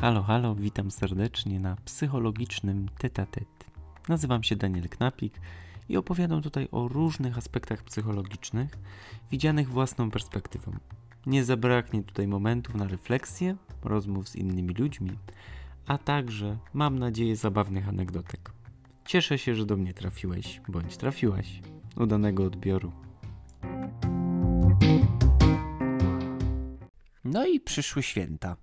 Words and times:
Halo, 0.00 0.22
halo, 0.22 0.54
witam 0.54 0.90
serdecznie 0.90 1.60
na 1.60 1.76
psychologicznym 1.84 2.88
tetatet. 2.98 3.48
Nazywam 4.08 4.42
się 4.42 4.56
Daniel 4.56 4.88
Knapik 4.88 5.40
i 5.88 5.96
opowiadam 5.96 6.42
tutaj 6.42 6.68
o 6.72 6.88
różnych 6.88 7.38
aspektach 7.38 7.82
psychologicznych, 7.82 8.70
widzianych 9.30 9.68
własną 9.68 10.10
perspektywą. 10.10 10.72
Nie 11.26 11.44
zabraknie 11.44 12.02
tutaj 12.02 12.28
momentów 12.28 12.74
na 12.74 12.88
refleksję, 12.88 13.56
rozmów 13.84 14.28
z 14.28 14.36
innymi 14.36 14.74
ludźmi, 14.74 15.10
a 15.86 15.98
także, 15.98 16.58
mam 16.74 16.98
nadzieję, 16.98 17.36
zabawnych 17.36 17.88
anegdotek. 17.88 18.52
Cieszę 19.04 19.38
się, 19.38 19.54
że 19.54 19.66
do 19.66 19.76
mnie 19.76 19.94
trafiłeś, 19.94 20.60
bądź 20.68 20.96
trafiłaś. 20.96 21.60
Udanego 21.96 22.44
odbioru. 22.44 22.92
No 27.24 27.46
i 27.46 27.60
przyszły 27.60 28.02
święta. 28.02 28.56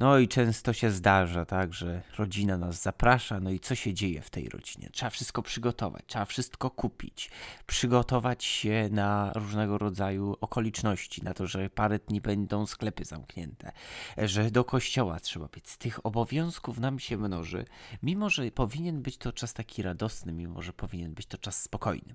No 0.00 0.18
i 0.18 0.28
często 0.28 0.72
się 0.72 0.90
zdarza, 0.90 1.44
tak, 1.44 1.74
że 1.74 2.02
rodzina 2.18 2.58
nas 2.58 2.82
zaprasza, 2.82 3.40
no 3.40 3.50
i 3.50 3.60
co 3.60 3.74
się 3.74 3.94
dzieje 3.94 4.22
w 4.22 4.30
tej 4.30 4.48
rodzinie? 4.48 4.90
Trzeba 4.92 5.10
wszystko 5.10 5.42
przygotować, 5.42 6.04
trzeba 6.06 6.24
wszystko 6.24 6.70
kupić, 6.70 7.30
przygotować 7.66 8.44
się 8.44 8.88
na 8.92 9.32
różnego 9.34 9.78
rodzaju 9.78 10.36
okoliczności, 10.40 11.24
na 11.24 11.34
to, 11.34 11.46
że 11.46 11.70
parę 11.70 11.98
dni 11.98 12.20
będą 12.20 12.66
sklepy 12.66 13.04
zamknięte, 13.04 13.72
że 14.16 14.50
do 14.50 14.64
kościoła 14.64 15.20
trzeba. 15.20 15.48
Z 15.64 15.78
tych 15.78 16.06
obowiązków 16.06 16.78
nam 16.78 16.98
się 16.98 17.16
mnoży, 17.16 17.64
mimo 18.02 18.30
że 18.30 18.50
powinien 18.50 19.02
być 19.02 19.18
to 19.18 19.32
czas 19.32 19.54
taki 19.54 19.82
radosny, 19.82 20.32
mimo 20.32 20.62
że 20.62 20.72
powinien 20.72 21.14
być 21.14 21.26
to 21.26 21.38
czas 21.38 21.62
spokojny. 21.62 22.14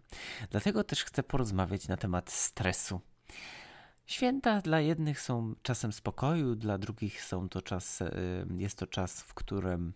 Dlatego 0.50 0.84
też 0.84 1.04
chcę 1.04 1.24
porozmawiać 1.24 1.88
na 1.88 1.98
temat 1.98 2.32
stresu. 2.32 3.02
Święta 4.06 4.62
dla 4.62 4.80
jednych 4.80 5.22
są 5.22 5.56
czasem 5.62 5.94
spokoju, 5.94 6.56
dla 6.56 6.78
drugich 6.78 7.24
są 7.24 7.50
to 7.50 7.62
czas, 7.62 8.02
y, 8.02 8.12
jest 8.58 8.78
to 8.78 8.88
czas, 8.88 9.22
w 9.22 9.34
którym 9.34 9.94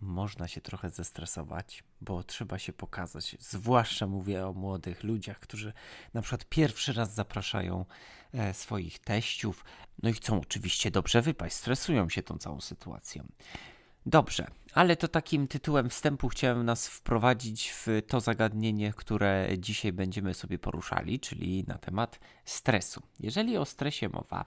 można 0.00 0.48
się 0.48 0.60
trochę 0.60 0.90
zestresować, 0.90 1.84
bo 2.00 2.24
trzeba 2.24 2.58
się 2.58 2.72
pokazać. 2.72 3.36
Zwłaszcza 3.40 4.06
mówię 4.06 4.46
o 4.46 4.52
młodych 4.52 5.04
ludziach, 5.04 5.40
którzy 5.40 5.72
na 6.14 6.22
przykład 6.22 6.44
pierwszy 6.44 6.92
raz 6.92 7.14
zapraszają 7.14 7.84
e, 8.32 8.54
swoich 8.54 8.98
teściów, 8.98 9.64
no 10.02 10.10
i 10.10 10.12
chcą 10.12 10.40
oczywiście 10.40 10.90
dobrze 10.90 11.22
wypaść, 11.22 11.56
stresują 11.56 12.08
się 12.08 12.22
tą 12.22 12.38
całą 12.38 12.60
sytuacją. 12.60 13.26
Dobrze, 14.06 14.46
ale 14.74 14.96
to 14.96 15.08
takim 15.08 15.48
tytułem 15.48 15.88
wstępu 15.88 16.28
chciałem 16.28 16.64
nas 16.64 16.88
wprowadzić 16.88 17.70
w 17.70 17.86
to 18.06 18.20
zagadnienie, 18.20 18.92
które 18.92 19.48
dzisiaj 19.58 19.92
będziemy 19.92 20.34
sobie 20.34 20.58
poruszali, 20.58 21.20
czyli 21.20 21.64
na 21.68 21.78
temat 21.78 22.20
stresu. 22.44 23.02
Jeżeli 23.20 23.56
o 23.56 23.64
stresie 23.64 24.08
mowa, 24.08 24.44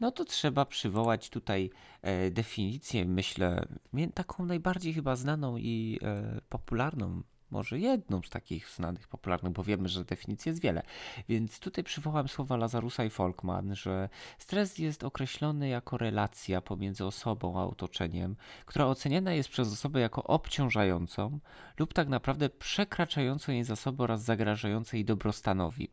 no 0.00 0.10
to 0.10 0.24
trzeba 0.24 0.64
przywołać 0.64 1.30
tutaj 1.30 1.70
e, 2.02 2.30
definicję, 2.30 3.04
myślę, 3.04 3.66
taką 4.14 4.46
najbardziej 4.46 4.94
chyba 4.94 5.16
znaną 5.16 5.56
i 5.56 5.98
e, 6.02 6.40
popularną 6.48 7.22
może 7.50 7.78
jedną 7.78 8.22
z 8.22 8.30
takich 8.30 8.68
znanych, 8.68 9.08
popularnych, 9.08 9.52
bo 9.52 9.64
wiemy, 9.64 9.88
że 9.88 10.04
definicji 10.04 10.48
jest 10.48 10.62
wiele. 10.62 10.82
Więc 11.28 11.58
tutaj 11.58 11.84
przywołam 11.84 12.28
słowa 12.28 12.56
Lazarusa 12.56 13.04
i 13.04 13.10
Folkman, 13.10 13.74
że 13.74 14.08
stres 14.38 14.78
jest 14.78 15.04
określony 15.04 15.68
jako 15.68 15.98
relacja 15.98 16.60
pomiędzy 16.60 17.04
osobą 17.04 17.60
a 17.60 17.64
otoczeniem, 17.64 18.36
która 18.66 18.86
oceniana 18.86 19.32
jest 19.32 19.48
przez 19.48 19.72
osobę 19.72 20.00
jako 20.00 20.22
obciążającą 20.24 21.38
lub 21.78 21.94
tak 21.94 22.08
naprawdę 22.08 22.48
przekraczającą 22.50 23.52
jej 23.52 23.64
zasoby 23.64 24.02
oraz 24.02 24.22
zagrażającej 24.22 24.98
jej 24.98 25.04
dobrostanowi. 25.04 25.90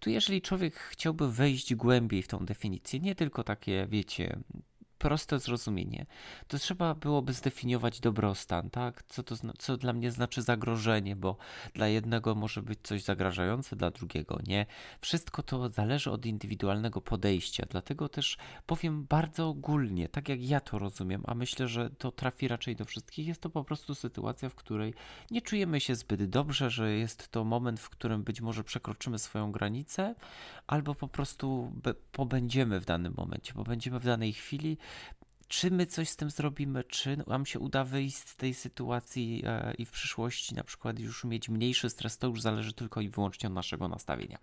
Tu 0.00 0.10
jeżeli 0.10 0.42
człowiek 0.42 0.76
chciałby 0.76 1.32
wejść 1.32 1.74
głębiej 1.74 2.22
w 2.22 2.28
tą 2.28 2.38
definicję, 2.44 3.00
nie 3.00 3.14
tylko 3.14 3.44
takie, 3.44 3.86
wiecie, 3.90 4.38
proste 4.98 5.38
zrozumienie, 5.38 6.06
to 6.48 6.58
trzeba 6.58 6.94
byłoby 6.94 7.32
zdefiniować 7.32 8.00
dobrostan, 8.00 8.70
tak? 8.70 9.02
Co, 9.02 9.22
to, 9.22 9.36
co 9.58 9.76
dla 9.76 9.92
mnie 9.92 10.10
znaczy 10.10 10.42
zagrożenie, 10.42 11.16
bo 11.16 11.36
dla 11.74 11.88
jednego 11.88 12.34
może 12.34 12.62
być 12.62 12.78
coś 12.82 13.02
zagrażające, 13.02 13.76
dla 13.76 13.90
drugiego 13.90 14.38
nie. 14.46 14.66
Wszystko 15.00 15.42
to 15.42 15.68
zależy 15.68 16.10
od 16.10 16.26
indywidualnego 16.26 17.00
podejścia, 17.00 17.66
dlatego 17.70 18.08
też 18.08 18.36
powiem 18.66 19.04
bardzo 19.04 19.48
ogólnie, 19.48 20.08
tak 20.08 20.28
jak 20.28 20.42
ja 20.42 20.60
to 20.60 20.78
rozumiem, 20.78 21.22
a 21.26 21.34
myślę, 21.34 21.68
że 21.68 21.90
to 21.90 22.12
trafi 22.12 22.48
raczej 22.48 22.76
do 22.76 22.84
wszystkich. 22.84 23.26
Jest 23.26 23.40
to 23.40 23.50
po 23.50 23.64
prostu 23.64 23.94
sytuacja, 23.94 24.48
w 24.48 24.54
której 24.54 24.94
nie 25.30 25.42
czujemy 25.42 25.80
się 25.80 25.94
zbyt 25.94 26.24
dobrze, 26.24 26.70
że 26.70 26.92
jest 26.92 27.28
to 27.28 27.44
moment, 27.44 27.80
w 27.80 27.90
którym 27.90 28.22
być 28.22 28.40
może 28.40 28.64
przekroczymy 28.64 29.18
swoją 29.18 29.52
granicę, 29.52 30.14
albo 30.66 30.94
po 30.94 31.08
prostu 31.08 31.72
pobędziemy 32.12 32.80
w 32.80 32.84
danym 32.84 33.14
momencie, 33.16 33.54
pobędziemy 33.54 34.00
w 34.00 34.04
danej 34.04 34.32
chwili 34.32 34.78
czy 35.48 35.70
my 35.70 35.86
coś 35.86 36.08
z 36.08 36.16
tym 36.16 36.30
zrobimy, 36.30 36.84
czy 36.84 37.16
nam 37.26 37.46
się 37.46 37.58
uda 37.58 37.84
wyjść 37.84 38.16
z 38.16 38.36
tej 38.36 38.54
sytuacji 38.54 39.42
e, 39.46 39.74
i 39.74 39.84
w 39.84 39.90
przyszłości 39.90 40.54
na 40.54 40.64
przykład 40.64 40.98
już 40.98 41.24
mieć 41.24 41.48
mniejszy 41.48 41.90
stres, 41.90 42.18
to 42.18 42.26
już 42.26 42.40
zależy 42.40 42.72
tylko 42.72 43.00
i 43.00 43.08
wyłącznie 43.08 43.46
od 43.46 43.54
naszego 43.54 43.88
nastawienia. 43.88 44.38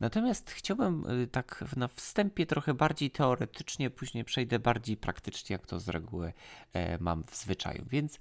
Natomiast 0.00 0.50
chciałbym 0.50 1.04
e, 1.06 1.26
tak 1.26 1.64
na 1.76 1.88
wstępie 1.88 2.46
trochę 2.46 2.74
bardziej 2.74 3.10
teoretycznie, 3.10 3.90
później 3.90 4.24
przejdę 4.24 4.58
bardziej 4.58 4.96
praktycznie, 4.96 5.54
jak 5.54 5.66
to 5.66 5.80
z 5.80 5.88
reguły 5.88 6.32
e, 6.72 6.98
mam 6.98 7.24
w 7.24 7.36
zwyczaju. 7.36 7.84
Więc 7.90 8.18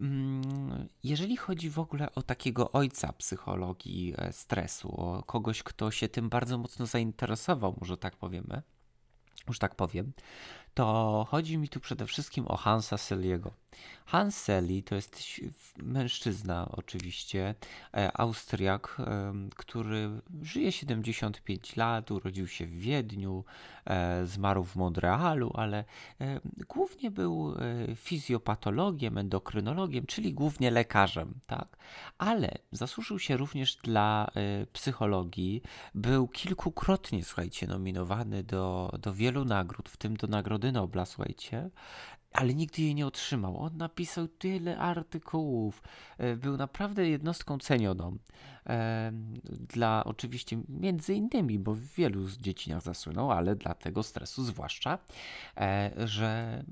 mm, 0.00 0.88
jeżeli 1.02 1.36
chodzi 1.36 1.70
w 1.70 1.78
ogóle 1.78 2.14
o 2.14 2.22
takiego 2.22 2.72
ojca 2.72 3.12
psychologii 3.12 4.14
stresu, 4.30 5.00
o 5.00 5.22
kogoś, 5.22 5.62
kto 5.62 5.90
się 5.90 6.08
tym 6.08 6.28
bardzo 6.28 6.58
mocno 6.58 6.86
zainteresował, 6.86 7.76
może 7.80 7.96
tak 7.96 8.16
powiemy, 8.16 8.62
już 9.48 9.58
tak 9.58 9.74
powiem, 9.74 10.12
to 10.74 11.26
chodzi 11.30 11.58
mi 11.58 11.68
tu 11.68 11.80
przede 11.80 12.06
wszystkim 12.06 12.46
o 12.48 12.56
Hansa 12.56 12.98
Seliego. 12.98 13.64
Hans 14.06 14.36
Seli 14.36 14.82
to 14.82 14.94
jest 14.94 15.22
mężczyzna 15.76 16.68
oczywiście, 16.72 17.54
e, 17.94 18.20
Austriak, 18.20 18.96
który 19.56 20.10
żyje 20.42 20.72
75 20.72 21.76
lat, 21.76 22.10
urodził 22.10 22.46
się 22.46 22.66
w 22.66 22.78
Wiedniu, 22.78 23.44
e, 23.86 24.26
zmarł 24.26 24.64
w 24.64 24.76
Montrealu, 24.76 25.52
ale 25.54 25.84
głównie 26.68 27.10
był 27.10 27.54
e, 27.54 27.96
fizjopatologiem, 27.96 29.18
endokrynologiem, 29.18 30.06
czyli 30.06 30.34
głównie 30.34 30.70
lekarzem, 30.70 31.34
tak? 31.46 31.76
Ale 32.18 32.58
zasłużył 32.72 33.18
się 33.18 33.36
również 33.36 33.76
dla 33.76 34.30
psychologii, 34.72 35.62
był 35.94 36.28
kilkukrotnie, 36.28 37.24
słuchajcie, 37.24 37.66
nominowany 37.66 38.42
do, 38.42 38.92
do 39.00 39.14
wielu 39.14 39.44
nagród, 39.44 39.88
w 39.88 39.96
tym 39.96 40.16
do 40.16 40.26
Nagrody 40.26 40.63
Nobla, 40.72 41.04
słuchajcie, 41.04 41.70
ale 42.34 42.54
nigdy 42.54 42.82
jej 42.82 42.94
nie 42.94 43.06
otrzymał. 43.06 43.58
On 43.58 43.76
napisał 43.76 44.28
tyle 44.28 44.78
artykułów, 44.78 45.82
e, 46.18 46.36
był 46.36 46.56
naprawdę 46.56 47.08
jednostką 47.08 47.58
cenioną. 47.58 48.18
E, 48.66 49.12
dla 49.44 50.04
oczywiście 50.04 50.62
między 50.68 51.14
innymi, 51.14 51.58
bo 51.58 51.74
w 51.74 51.80
wielu 51.80 52.30
dziedzinach 52.30 52.82
zasłynął, 52.82 53.30
ale 53.30 53.56
dla 53.56 53.74
tego 53.74 54.02
stresu 54.02 54.44
zwłaszcza, 54.44 54.98
e, 55.56 55.90
że 56.04 56.64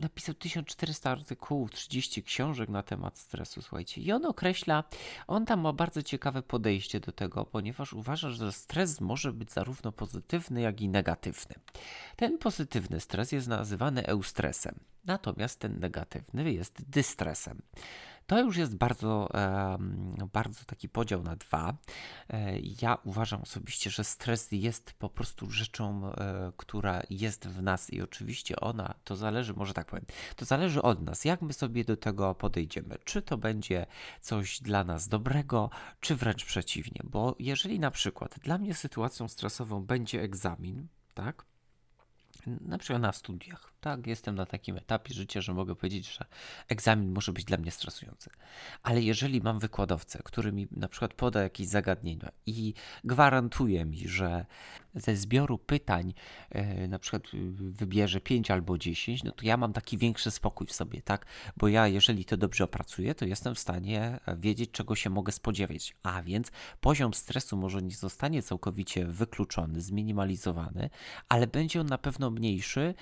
napisał 0.00 0.34
1400 0.34 1.10
artykułów, 1.10 1.70
30 1.70 2.22
książek 2.22 2.68
na 2.68 2.82
temat 2.82 3.18
stresu, 3.18 3.62
słuchajcie. 3.62 4.00
I 4.00 4.12
on 4.12 4.24
określa, 4.26 4.84
on 5.26 5.46
tam 5.46 5.60
ma 5.60 5.72
bardzo 5.72 6.02
ciekawe 6.02 6.42
podejście 6.42 7.00
do 7.00 7.12
tego, 7.12 7.44
ponieważ 7.44 7.92
uważa, 7.92 8.30
że 8.30 8.52
stres 8.52 9.00
może 9.00 9.32
być 9.32 9.52
zarówno 9.52 9.92
pozytywny, 9.92 10.60
jak 10.60 10.80
i 10.80 10.88
negatywny. 10.88 11.54
Ten 12.16 12.38
pozytywny 12.38 13.00
stres 13.00 13.32
jest 13.32 13.48
nazywany 13.48 14.06
eustresem, 14.06 14.74
natomiast 15.04 15.60
ten 15.60 15.80
negatywny 15.80 16.52
jest 16.52 16.90
dystresem. 16.90 17.62
To 18.26 18.40
już 18.40 18.56
jest 18.56 18.76
bardzo, 18.76 19.28
bardzo 20.32 20.64
taki 20.64 20.88
podział 20.88 21.22
na 21.22 21.36
dwa. 21.36 21.74
E, 22.28 22.58
ja 22.82 22.98
uważam 23.04 23.42
osobiście, 23.42 23.90
że 23.90 24.04
stres 24.04 24.48
jest 24.52 24.92
po 24.92 25.08
prostu 25.08 25.50
rzeczą, 25.50 26.12
e, 26.12 26.52
która 26.56 27.02
jest 27.10 27.48
w 27.48 27.62
nas 27.62 27.90
i 27.90 28.02
oczywiście 28.02 28.60
ona, 28.60 28.94
to 29.04 29.16
zależy, 29.16 29.54
może 29.54 29.74
tak 29.74 29.86
powiem, 29.86 30.04
to 30.36 30.44
zależy 30.44 30.82
od 30.82 31.02
nas, 31.02 31.24
jak 31.24 31.42
my 31.42 31.52
sobie 31.52 31.84
do 31.84 31.96
tego 31.96 32.34
podejdziemy. 32.34 32.96
Czy 33.04 33.22
to 33.22 33.38
będzie 33.38 33.86
coś 34.20 34.60
dla 34.60 34.84
nas 34.84 35.08
dobrego, 35.08 35.70
czy 36.00 36.16
wręcz 36.16 36.44
przeciwnie. 36.44 37.00
Bo 37.04 37.36
jeżeli 37.38 37.80
na 37.80 37.90
przykład 37.90 38.38
dla 38.42 38.58
mnie 38.58 38.74
sytuacją 38.74 39.28
stresową 39.28 39.84
będzie 39.84 40.22
egzamin, 40.22 40.86
tak? 41.14 41.44
na 42.46 42.78
przykład 42.78 43.02
na 43.02 43.12
studiach. 43.12 43.73
Tak, 43.84 44.06
jestem 44.06 44.34
na 44.34 44.46
takim 44.46 44.76
etapie 44.76 45.14
życia, 45.14 45.40
że 45.40 45.54
mogę 45.54 45.74
powiedzieć, 45.74 46.14
że 46.14 46.24
egzamin 46.68 47.12
może 47.12 47.32
być 47.32 47.44
dla 47.44 47.56
mnie 47.56 47.70
stresujący. 47.70 48.30
Ale 48.82 49.02
jeżeli 49.02 49.40
mam 49.40 49.58
wykładowcę, 49.58 50.20
który 50.24 50.52
mi 50.52 50.68
na 50.70 50.88
przykład 50.88 51.14
poda 51.14 51.42
jakieś 51.42 51.66
zagadnienia 51.66 52.32
i 52.46 52.74
gwarantuje 53.04 53.84
mi, 53.84 54.08
że 54.08 54.46
ze 54.94 55.16
zbioru 55.16 55.58
pytań 55.58 56.14
e, 56.50 56.88
na 56.88 56.98
przykład 56.98 57.22
wybierze 57.52 58.20
5 58.20 58.50
albo 58.50 58.78
10, 58.78 59.24
no 59.24 59.32
to 59.32 59.46
ja 59.46 59.56
mam 59.56 59.72
taki 59.72 59.98
większy 59.98 60.30
spokój 60.30 60.66
w 60.66 60.72
sobie, 60.72 61.02
tak? 61.02 61.26
Bo 61.56 61.68
ja, 61.68 61.88
jeżeli 61.88 62.24
to 62.24 62.36
dobrze 62.36 62.64
opracuję, 62.64 63.14
to 63.14 63.24
jestem 63.24 63.54
w 63.54 63.58
stanie 63.58 64.20
wiedzieć, 64.36 64.70
czego 64.70 64.96
się 64.96 65.10
mogę 65.10 65.32
spodziewać. 65.32 65.96
A 66.02 66.22
więc 66.22 66.50
poziom 66.80 67.14
stresu 67.14 67.56
może 67.56 67.82
nie 67.82 67.94
zostanie 67.94 68.42
całkowicie 68.42 69.06
wykluczony, 69.06 69.80
zminimalizowany, 69.80 70.90
ale 71.28 71.46
będzie 71.46 71.80
on 71.80 71.86
na 71.86 71.98
pewno 71.98 72.30
mniejszy 72.30 72.94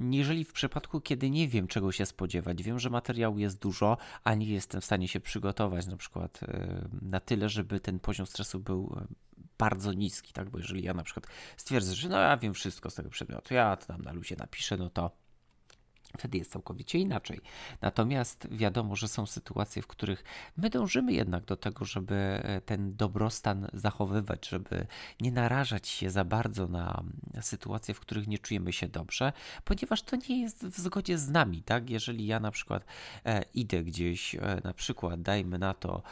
jeżeli 0.00 0.44
w 0.44 0.52
przypadku, 0.52 1.00
kiedy 1.00 1.30
nie 1.30 1.48
wiem, 1.48 1.66
czego 1.66 1.92
się 1.92 2.06
spodziewać, 2.06 2.62
wiem, 2.62 2.78
że 2.78 2.90
materiału 2.90 3.38
jest 3.38 3.58
dużo, 3.58 3.96
a 4.24 4.34
nie 4.34 4.46
jestem 4.46 4.80
w 4.80 4.84
stanie 4.84 5.08
się 5.08 5.20
przygotować 5.20 5.86
na 5.86 5.96
przykład 5.96 6.40
e, 6.42 6.88
na 7.02 7.20
tyle, 7.20 7.48
żeby 7.48 7.80
ten 7.80 7.98
poziom 7.98 8.26
stresu 8.26 8.60
był 8.60 8.96
e, 9.00 9.06
bardzo 9.58 9.92
niski, 9.92 10.32
tak? 10.32 10.50
Bo 10.50 10.58
jeżeli 10.58 10.82
ja 10.82 10.94
na 10.94 11.02
przykład 11.02 11.26
stwierdzę, 11.56 11.94
że 11.94 12.08
no 12.08 12.18
ja 12.18 12.36
wiem 12.36 12.54
wszystko 12.54 12.90
z 12.90 12.94
tego 12.94 13.10
przedmiotu, 13.10 13.54
ja 13.54 13.76
to 13.76 13.86
tam 13.86 14.02
na 14.02 14.12
luzie 14.12 14.36
napiszę, 14.38 14.76
no 14.76 14.90
to 14.90 15.25
Wtedy 16.18 16.38
jest 16.38 16.52
całkowicie 16.52 16.98
inaczej. 16.98 17.40
Natomiast 17.80 18.48
wiadomo, 18.50 18.96
że 18.96 19.08
są 19.08 19.26
sytuacje, 19.26 19.82
w 19.82 19.86
których 19.86 20.24
my 20.56 20.70
dążymy 20.70 21.12
jednak 21.12 21.44
do 21.44 21.56
tego, 21.56 21.84
żeby 21.84 22.14
e, 22.14 22.60
ten 22.60 22.96
dobrostan 22.96 23.68
zachowywać, 23.72 24.48
żeby 24.48 24.86
nie 25.20 25.32
narażać 25.32 25.88
się 25.88 26.10
za 26.10 26.24
bardzo 26.24 26.66
na 26.66 27.02
sytuacje, 27.40 27.94
w 27.94 28.00
których 28.00 28.26
nie 28.26 28.38
czujemy 28.38 28.72
się 28.72 28.88
dobrze, 28.88 29.32
ponieważ 29.64 30.02
to 30.02 30.16
nie 30.28 30.40
jest 30.40 30.66
w 30.66 30.78
zgodzie 30.80 31.18
z 31.18 31.28
nami, 31.28 31.62
tak? 31.62 31.90
Jeżeli 31.90 32.26
ja 32.26 32.40
na 32.40 32.50
przykład 32.50 32.84
e, 33.24 33.42
idę 33.54 33.84
gdzieś, 33.84 34.34
e, 34.34 34.60
na 34.64 34.72
przykład 34.72 35.22
dajmy 35.22 35.58
na 35.58 35.74
to, 35.74 36.02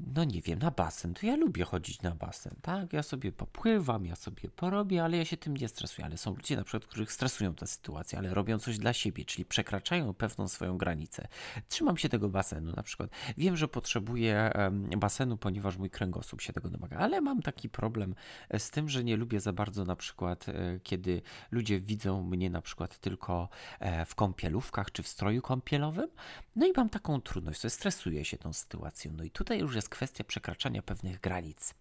no 0.00 0.24
nie 0.24 0.42
wiem, 0.42 0.58
na 0.58 0.70
basen, 0.70 1.14
to 1.14 1.26
ja 1.26 1.36
lubię 1.36 1.64
chodzić 1.64 2.02
na 2.02 2.10
basen, 2.10 2.56
tak? 2.62 2.92
Ja 2.92 3.02
sobie 3.02 3.32
popływam, 3.32 4.06
ja 4.06 4.16
sobie 4.16 4.50
porobię, 4.50 5.04
ale 5.04 5.16
ja 5.16 5.24
się 5.24 5.36
tym 5.36 5.56
nie 5.56 5.68
stresuję. 5.68 6.04
Ale 6.04 6.16
są 6.16 6.34
ludzie 6.34 6.56
na 6.56 6.64
przykład, 6.64 6.86
których 6.86 7.12
stresują 7.12 7.54
ta 7.54 7.66
sytuacja, 7.66 8.18
ale 8.18 8.34
robią 8.34 8.58
coś 8.58 8.78
dla 8.78 8.92
siebie, 8.92 9.24
czyli 9.24 9.44
przekraczają 9.44 10.14
pewną 10.14 10.48
swoją 10.48 10.78
granicę. 10.78 11.28
Trzymam 11.68 11.96
się 11.96 12.08
tego 12.08 12.28
basenu 12.28 12.72
na 12.76 12.82
przykład. 12.82 13.10
Wiem, 13.36 13.56
że 13.56 13.68
potrzebuję 13.68 14.52
basenu, 14.96 15.36
ponieważ 15.36 15.76
mój 15.76 15.90
kręgosłup 15.90 16.40
się 16.40 16.52
tego 16.52 16.70
domaga, 16.70 16.96
ale 16.96 17.20
mam 17.20 17.42
taki 17.42 17.68
problem 17.68 18.14
e, 18.48 18.58
z 18.58 18.70
tym, 18.70 18.88
że 18.88 19.04
nie 19.04 19.16
lubię 19.16 19.40
za 19.40 19.52
bardzo 19.52 19.84
na 19.84 19.96
przykład, 19.96 20.48
e, 20.48 20.80
kiedy 20.82 21.22
ludzie 21.50 21.80
widzą 21.80 22.22
mnie 22.22 22.50
na 22.50 22.62
przykład 22.62 22.98
tylko 22.98 23.48
e, 23.80 24.06
w 24.06 24.14
kąpielówkach 24.14 24.92
czy 24.92 25.02
w 25.02 25.08
stroju 25.08 25.42
kąpielowym. 25.42 26.08
No 26.56 26.66
i 26.66 26.72
mam 26.76 26.88
taką 26.88 27.20
trudność, 27.20 27.72
stresuję 27.72 28.24
się 28.24 28.38
tą 28.38 28.52
sytuacją. 28.52 29.12
No 29.16 29.24
i 29.24 29.30
tutaj 29.30 29.60
już 29.60 29.74
jest 29.74 29.85
jest 29.86 29.90
kwestia 29.90 30.24
przekraczania 30.24 30.82
pewnych 30.82 31.20
granic. 31.20 31.74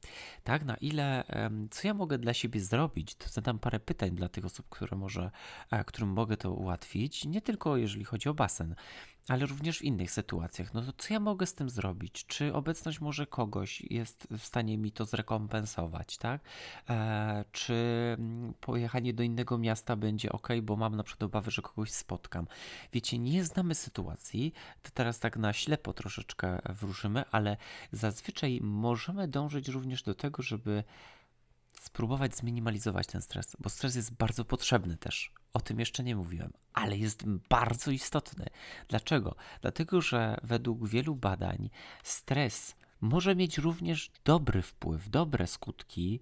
Tak, 0.43 0.65
na 0.65 0.77
ile, 0.77 1.23
co 1.71 1.87
ja 1.87 1.93
mogę 1.93 2.17
dla 2.17 2.33
siebie 2.33 2.59
zrobić, 2.59 3.15
to 3.15 3.29
zadam 3.29 3.59
parę 3.59 3.79
pytań 3.79 4.11
dla 4.11 4.29
tych 4.29 4.45
osób, 4.45 4.69
które 4.69 4.97
może, 4.97 5.31
e, 5.71 5.83
którym 5.83 6.09
mogę 6.09 6.37
to 6.37 6.51
ułatwić, 6.51 7.25
nie 7.25 7.41
tylko 7.41 7.77
jeżeli 7.77 8.05
chodzi 8.05 8.29
o 8.29 8.33
basen, 8.33 8.75
ale 9.27 9.45
również 9.45 9.77
w 9.77 9.81
innych 9.81 10.11
sytuacjach. 10.11 10.73
No 10.73 10.81
to 10.81 10.93
co 10.97 11.13
ja 11.13 11.19
mogę 11.19 11.45
z 11.45 11.53
tym 11.53 11.69
zrobić? 11.69 12.25
Czy 12.25 12.53
obecność 12.53 13.01
może 13.01 13.27
kogoś 13.27 13.81
jest 13.81 14.27
w 14.31 14.41
stanie 14.43 14.77
mi 14.77 14.91
to 14.91 15.05
zrekompensować, 15.05 16.17
tak? 16.17 16.41
E, 16.89 17.45
czy 17.51 17.73
mm, 18.19 18.53
pojechanie 18.53 19.13
do 19.13 19.23
innego 19.23 19.57
miasta 19.57 19.95
będzie 19.95 20.31
ok, 20.31 20.47
bo 20.63 20.75
mam 20.75 20.95
na 20.95 21.03
przykład 21.03 21.23
obawy, 21.23 21.51
że 21.51 21.61
kogoś 21.61 21.91
spotkam. 21.91 22.47
Wiecie, 22.93 23.19
nie 23.19 23.43
znamy 23.43 23.75
sytuacji, 23.75 24.53
to 24.81 24.91
teraz 24.93 25.19
tak 25.19 25.37
na 25.37 25.53
ślepo 25.53 25.93
troszeczkę 25.93 26.59
wróżymy, 26.69 27.23
ale 27.31 27.57
zazwyczaj 27.91 28.59
możemy 28.63 29.27
dążyć 29.27 29.67
również 29.67 30.03
do 30.03 30.15
tego, 30.15 30.43
żeby 30.43 30.83
spróbować 31.79 32.35
zminimalizować 32.35 33.07
ten 33.07 33.21
stres, 33.21 33.55
bo 33.59 33.69
stres 33.69 33.95
jest 33.95 34.13
bardzo 34.13 34.45
potrzebny 34.45 34.97
też. 34.97 35.31
O 35.55 35.59
tym 35.59 35.79
jeszcze 35.79 36.03
nie 36.03 36.15
mówiłem, 36.15 36.53
ale 36.73 36.97
jest 36.97 37.23
bardzo 37.49 37.91
istotny. 37.91 38.45
Dlaczego? 38.87 39.35
Dlatego, 39.61 40.01
że 40.01 40.37
według 40.43 40.87
wielu 40.87 41.15
badań 41.15 41.69
stres 42.03 42.75
może 43.01 43.35
mieć 43.35 43.57
również 43.57 44.11
dobry 44.25 44.61
wpływ, 44.61 45.09
dobre 45.09 45.47
skutki. 45.47 46.19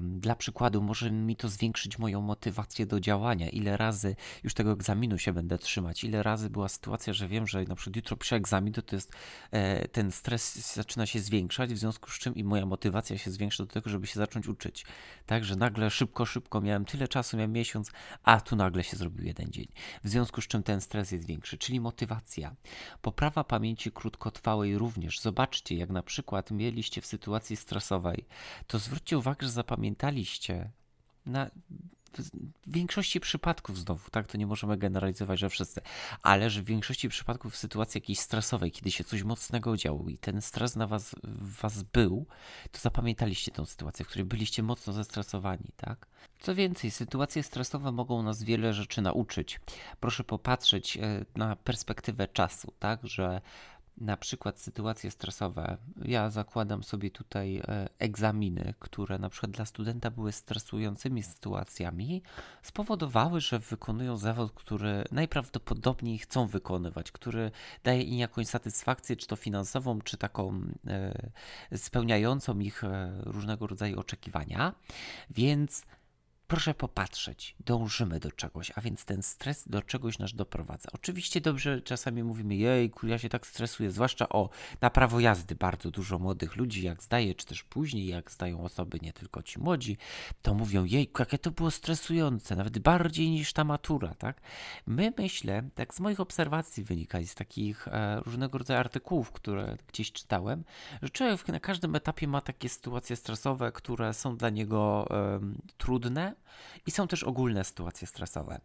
Dla 0.00 0.34
przykładu, 0.34 0.82
może 0.82 1.10
mi 1.10 1.36
to 1.36 1.48
zwiększyć 1.48 1.98
moją 1.98 2.20
motywację 2.20 2.86
do 2.86 3.00
działania. 3.00 3.48
Ile 3.48 3.76
razy 3.76 4.16
już 4.44 4.54
tego 4.54 4.72
egzaminu 4.72 5.18
się 5.18 5.32
będę 5.32 5.58
trzymać, 5.58 6.04
ile 6.04 6.22
razy 6.22 6.50
była 6.50 6.68
sytuacja, 6.68 7.12
że 7.12 7.28
wiem, 7.28 7.46
że 7.46 7.64
na 7.64 7.74
przykład 7.74 7.96
jutro 7.96 8.16
piszę 8.16 8.36
egzamin, 8.36 8.72
to, 8.72 8.82
to 8.82 8.96
jest 8.96 9.12
e, 9.50 9.88
ten 9.88 10.12
stres 10.12 10.74
zaczyna 10.74 11.06
się 11.06 11.20
zwiększać, 11.20 11.74
w 11.74 11.78
związku 11.78 12.10
z 12.10 12.18
czym 12.18 12.34
i 12.34 12.44
moja 12.44 12.66
motywacja 12.66 13.18
się 13.18 13.30
zwiększa 13.30 13.64
do 13.64 13.72
tego, 13.72 13.90
żeby 13.90 14.06
się 14.06 14.18
zacząć 14.18 14.48
uczyć. 14.48 14.86
Także 15.26 15.56
nagle 15.56 15.90
szybko, 15.90 16.26
szybko 16.26 16.60
miałem 16.60 16.84
tyle 16.84 17.08
czasu, 17.08 17.36
miałem 17.36 17.52
miesiąc, 17.52 17.92
a 18.22 18.40
tu 18.40 18.56
nagle 18.56 18.84
się 18.84 18.96
zrobił 18.96 19.24
jeden 19.24 19.50
dzień. 19.52 19.66
W 20.04 20.08
związku 20.08 20.40
z 20.40 20.46
czym 20.46 20.62
ten 20.62 20.80
stres 20.80 21.10
jest 21.12 21.26
większy, 21.26 21.58
czyli 21.58 21.80
motywacja. 21.80 22.56
Poprawa 23.02 23.44
pamięci 23.44 23.92
krótkotrwałej 23.92 24.78
również. 24.78 25.20
Zobaczcie, 25.20 25.74
jak 25.76 25.90
na 25.96 26.02
przykład 26.02 26.50
mieliście 26.50 27.00
w 27.00 27.06
sytuacji 27.06 27.56
stresowej, 27.56 28.24
to 28.66 28.78
zwróćcie 28.78 29.18
uwagę, 29.18 29.46
że 29.46 29.52
zapamiętaliście 29.52 30.70
na 31.26 31.50
w 32.18 32.72
większości 32.72 33.20
przypadków 33.20 33.78
znowu, 33.78 34.10
tak, 34.10 34.26
to 34.26 34.38
nie 34.38 34.46
możemy 34.46 34.76
generalizować, 34.76 35.38
że 35.40 35.50
wszyscy, 35.50 35.80
ale 36.22 36.50
że 36.50 36.62
w 36.62 36.64
większości 36.64 37.08
przypadków 37.08 37.52
w 37.52 37.56
sytuacji 37.56 37.98
jakiejś 37.98 38.18
stresowej, 38.18 38.70
kiedy 38.72 38.90
się 38.90 39.04
coś 39.04 39.22
mocnego 39.22 39.76
działo 39.76 40.08
i 40.08 40.18
ten 40.18 40.42
stres 40.42 40.76
na 40.76 40.86
was, 40.86 41.14
was 41.40 41.82
był, 41.82 42.26
to 42.70 42.80
zapamiętaliście 42.80 43.52
tę 43.52 43.66
sytuację, 43.66 44.04
w 44.04 44.08
której 44.08 44.24
byliście 44.24 44.62
mocno 44.62 44.92
zestresowani, 44.92 45.72
tak? 45.76 46.06
Co 46.40 46.54
więcej, 46.54 46.90
sytuacje 46.90 47.42
stresowe 47.42 47.92
mogą 47.92 48.22
nas 48.22 48.42
wiele 48.42 48.74
rzeczy 48.74 49.02
nauczyć. 49.02 49.60
Proszę 50.00 50.24
popatrzeć 50.24 50.96
e, 50.96 51.24
na 51.36 51.56
perspektywę 51.56 52.28
czasu, 52.28 52.72
tak, 52.78 53.06
że 53.06 53.40
na 53.98 54.16
przykład 54.16 54.60
sytuacje 54.60 55.10
stresowe. 55.10 55.76
Ja 56.04 56.30
zakładam 56.30 56.82
sobie 56.82 57.10
tutaj 57.10 57.56
e, 57.56 57.88
egzaminy, 57.98 58.74
które 58.78 59.18
na 59.18 59.28
przykład 59.28 59.52
dla 59.52 59.64
studenta 59.64 60.10
były 60.10 60.32
stresującymi 60.32 61.22
sytuacjami, 61.22 62.22
spowodowały, 62.62 63.40
że 63.40 63.58
wykonują 63.58 64.16
zawód, 64.16 64.52
który 64.54 65.04
najprawdopodobniej 65.12 66.18
chcą 66.18 66.46
wykonywać, 66.46 67.12
który 67.12 67.50
daje 67.84 68.02
im 68.02 68.18
jakąś 68.18 68.46
satysfakcję, 68.46 69.16
czy 69.16 69.26
to 69.26 69.36
finansową, 69.36 70.00
czy 70.00 70.16
taką 70.16 70.62
e, 70.86 71.32
spełniającą 71.76 72.58
ich 72.58 72.84
e, 72.84 73.20
różnego 73.24 73.66
rodzaju 73.66 74.00
oczekiwania. 74.00 74.74
Więc 75.30 75.82
proszę 76.46 76.74
popatrzeć, 76.74 77.56
dążymy 77.60 78.20
do 78.20 78.32
czegoś, 78.32 78.72
a 78.74 78.80
więc 78.80 79.04
ten 79.04 79.22
stres 79.22 79.68
do 79.68 79.82
czegoś 79.82 80.18
nas 80.18 80.34
doprowadza. 80.34 80.88
Oczywiście 80.92 81.40
dobrze 81.40 81.82
czasami 81.82 82.22
mówimy, 82.22 82.56
jej, 82.56 82.92
ja 83.02 83.18
się 83.18 83.28
tak 83.28 83.46
stresuję, 83.46 83.90
zwłaszcza 83.90 84.28
o 84.28 84.48
na 84.80 84.90
prawo 84.90 85.20
jazdy 85.20 85.54
bardzo 85.54 85.90
dużo 85.90 86.18
młodych 86.18 86.56
ludzi, 86.56 86.82
jak 86.82 87.02
zdaje, 87.02 87.34
czy 87.34 87.46
też 87.46 87.62
później, 87.64 88.06
jak 88.06 88.30
zdają 88.30 88.64
osoby, 88.64 88.98
nie 89.02 89.12
tylko 89.12 89.42
ci 89.42 89.60
młodzi, 89.60 89.96
to 90.42 90.54
mówią, 90.54 90.84
jej, 90.84 91.10
jakie 91.18 91.38
to 91.38 91.50
było 91.50 91.70
stresujące, 91.70 92.56
nawet 92.56 92.78
bardziej 92.78 93.30
niż 93.30 93.52
ta 93.52 93.64
matura, 93.64 94.14
tak? 94.14 94.40
My 94.86 95.12
myślę, 95.18 95.62
tak 95.74 95.94
z 95.94 96.00
moich 96.00 96.20
obserwacji 96.20 96.84
wynika, 96.84 97.18
z 97.22 97.34
takich 97.34 97.88
e, 97.88 98.20
różnego 98.20 98.58
rodzaju 98.58 98.80
artykułów, 98.80 99.32
które 99.32 99.76
gdzieś 99.88 100.12
czytałem, 100.12 100.64
że 101.02 101.10
człowiek 101.10 101.48
na 101.48 101.60
każdym 101.60 101.94
etapie 101.94 102.28
ma 102.28 102.40
takie 102.40 102.68
sytuacje 102.68 103.16
stresowe, 103.16 103.72
które 103.72 104.14
są 104.14 104.36
dla 104.36 104.50
niego 104.50 105.06
e, 105.10 105.40
trudne, 105.76 106.35
i 106.86 106.90
są 106.90 107.08
też 107.08 107.24
ogólne 107.24 107.64
sytuacje 107.64 108.06
stresowe. 108.06 108.60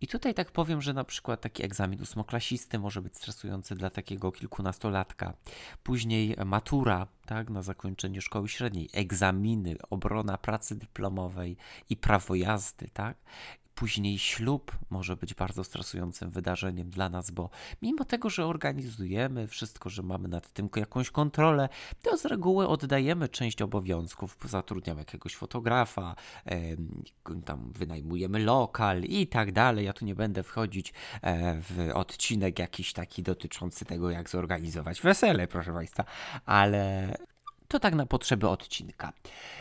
I 0.00 0.06
tutaj 0.06 0.34
tak 0.34 0.52
powiem, 0.52 0.82
że 0.82 0.92
na 0.92 1.04
przykład 1.04 1.40
taki 1.40 1.64
egzamin 1.64 2.02
ósmoklasisty 2.02 2.78
może 2.78 3.02
być 3.02 3.16
stresujący 3.16 3.74
dla 3.74 3.90
takiego 3.90 4.32
kilkunastolatka. 4.32 5.32
Później 5.82 6.36
matura, 6.44 7.06
tak, 7.26 7.50
na 7.50 7.62
zakończenie 7.62 8.20
szkoły 8.20 8.48
średniej, 8.48 8.88
egzaminy, 8.92 9.76
obrona 9.90 10.38
pracy 10.38 10.76
dyplomowej 10.78 11.56
i 11.90 11.96
prawo 11.96 12.34
jazdy, 12.34 12.88
tak. 12.92 13.16
Później 13.80 14.18
ślub 14.18 14.78
może 14.90 15.16
być 15.16 15.34
bardzo 15.34 15.64
stresującym 15.64 16.30
wydarzeniem 16.30 16.90
dla 16.90 17.08
nas, 17.08 17.30
bo 17.30 17.50
mimo 17.82 18.04
tego, 18.04 18.30
że 18.30 18.46
organizujemy 18.46 19.46
wszystko, 19.46 19.90
że 19.90 20.02
mamy 20.02 20.28
nad 20.28 20.52
tym 20.52 20.68
jakąś 20.76 21.10
kontrolę, 21.10 21.68
to 22.02 22.16
z 22.16 22.24
reguły 22.24 22.68
oddajemy 22.68 23.28
część 23.28 23.62
obowiązków, 23.62 24.36
zatrudniamy 24.44 25.00
jakiegoś 25.00 25.36
fotografa, 25.36 26.14
tam 27.44 27.72
wynajmujemy 27.72 28.38
lokal 28.38 29.02
i 29.02 29.26
tak 29.26 29.52
dalej. 29.52 29.86
Ja 29.86 29.92
tu 29.92 30.04
nie 30.04 30.14
będę 30.14 30.42
wchodzić 30.42 30.92
e, 31.22 31.60
w 31.60 31.90
odcinek 31.94 32.58
jakiś 32.58 32.92
taki 32.92 33.22
dotyczący 33.22 33.84
tego, 33.84 34.10
jak 34.10 34.28
zorganizować 34.28 35.00
wesele, 35.00 35.46
proszę 35.46 35.72
Państwa, 35.72 36.04
ale 36.46 37.14
to 37.70 37.80
tak 37.80 37.94
na 37.94 38.06
potrzeby 38.06 38.48
odcinka. 38.48 39.12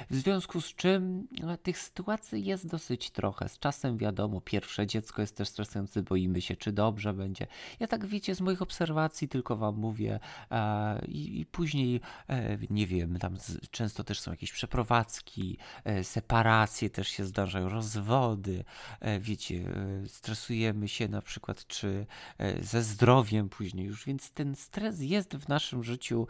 W 0.09 0.15
związku 0.15 0.61
z 0.61 0.75
czym 0.75 1.27
no, 1.41 1.57
tych 1.57 1.79
sytuacji 1.79 2.45
jest 2.45 2.67
dosyć 2.67 3.11
trochę. 3.11 3.49
Z 3.49 3.59
czasem 3.59 3.97
wiadomo, 3.97 4.41
pierwsze 4.41 4.87
dziecko 4.87 5.21
jest 5.21 5.35
też 5.37 5.47
stresujące, 5.47 6.03
boimy 6.03 6.41
się, 6.41 6.55
czy 6.55 6.71
dobrze 6.71 7.13
będzie. 7.13 7.47
Ja 7.79 7.87
tak 7.87 8.05
wiecie, 8.05 8.35
z 8.35 8.41
moich 8.41 8.61
obserwacji 8.61 9.27
tylko 9.27 9.55
wam 9.55 9.75
mówię 9.75 10.19
e, 10.51 11.05
i, 11.05 11.39
i, 11.39 11.45
później, 11.45 12.01
e, 12.29 12.57
nie 12.69 12.87
wiem, 12.87 13.19
tam 13.19 13.37
z, 13.37 13.69
często 13.69 14.03
też 14.03 14.19
są 14.19 14.31
jakieś 14.31 14.51
przeprowadzki, 14.51 15.57
e, 15.83 16.03
separacje 16.03 16.89
też 16.89 17.07
się 17.07 17.25
zdarzają, 17.25 17.69
rozwody, 17.69 18.63
e, 18.99 19.19
wiecie, 19.19 19.55
e, 19.55 20.07
stresujemy 20.07 20.87
się 20.87 21.07
na 21.07 21.21
przykład, 21.21 21.67
czy 21.67 22.05
e, 22.37 22.63
ze 22.63 22.83
zdrowiem 22.83 23.49
później 23.49 23.85
już, 23.85 24.05
więc 24.05 24.31
ten 24.31 24.55
stres 24.55 25.01
jest 25.01 25.35
w 25.35 25.47
naszym 25.47 25.83
życiu 25.83 26.27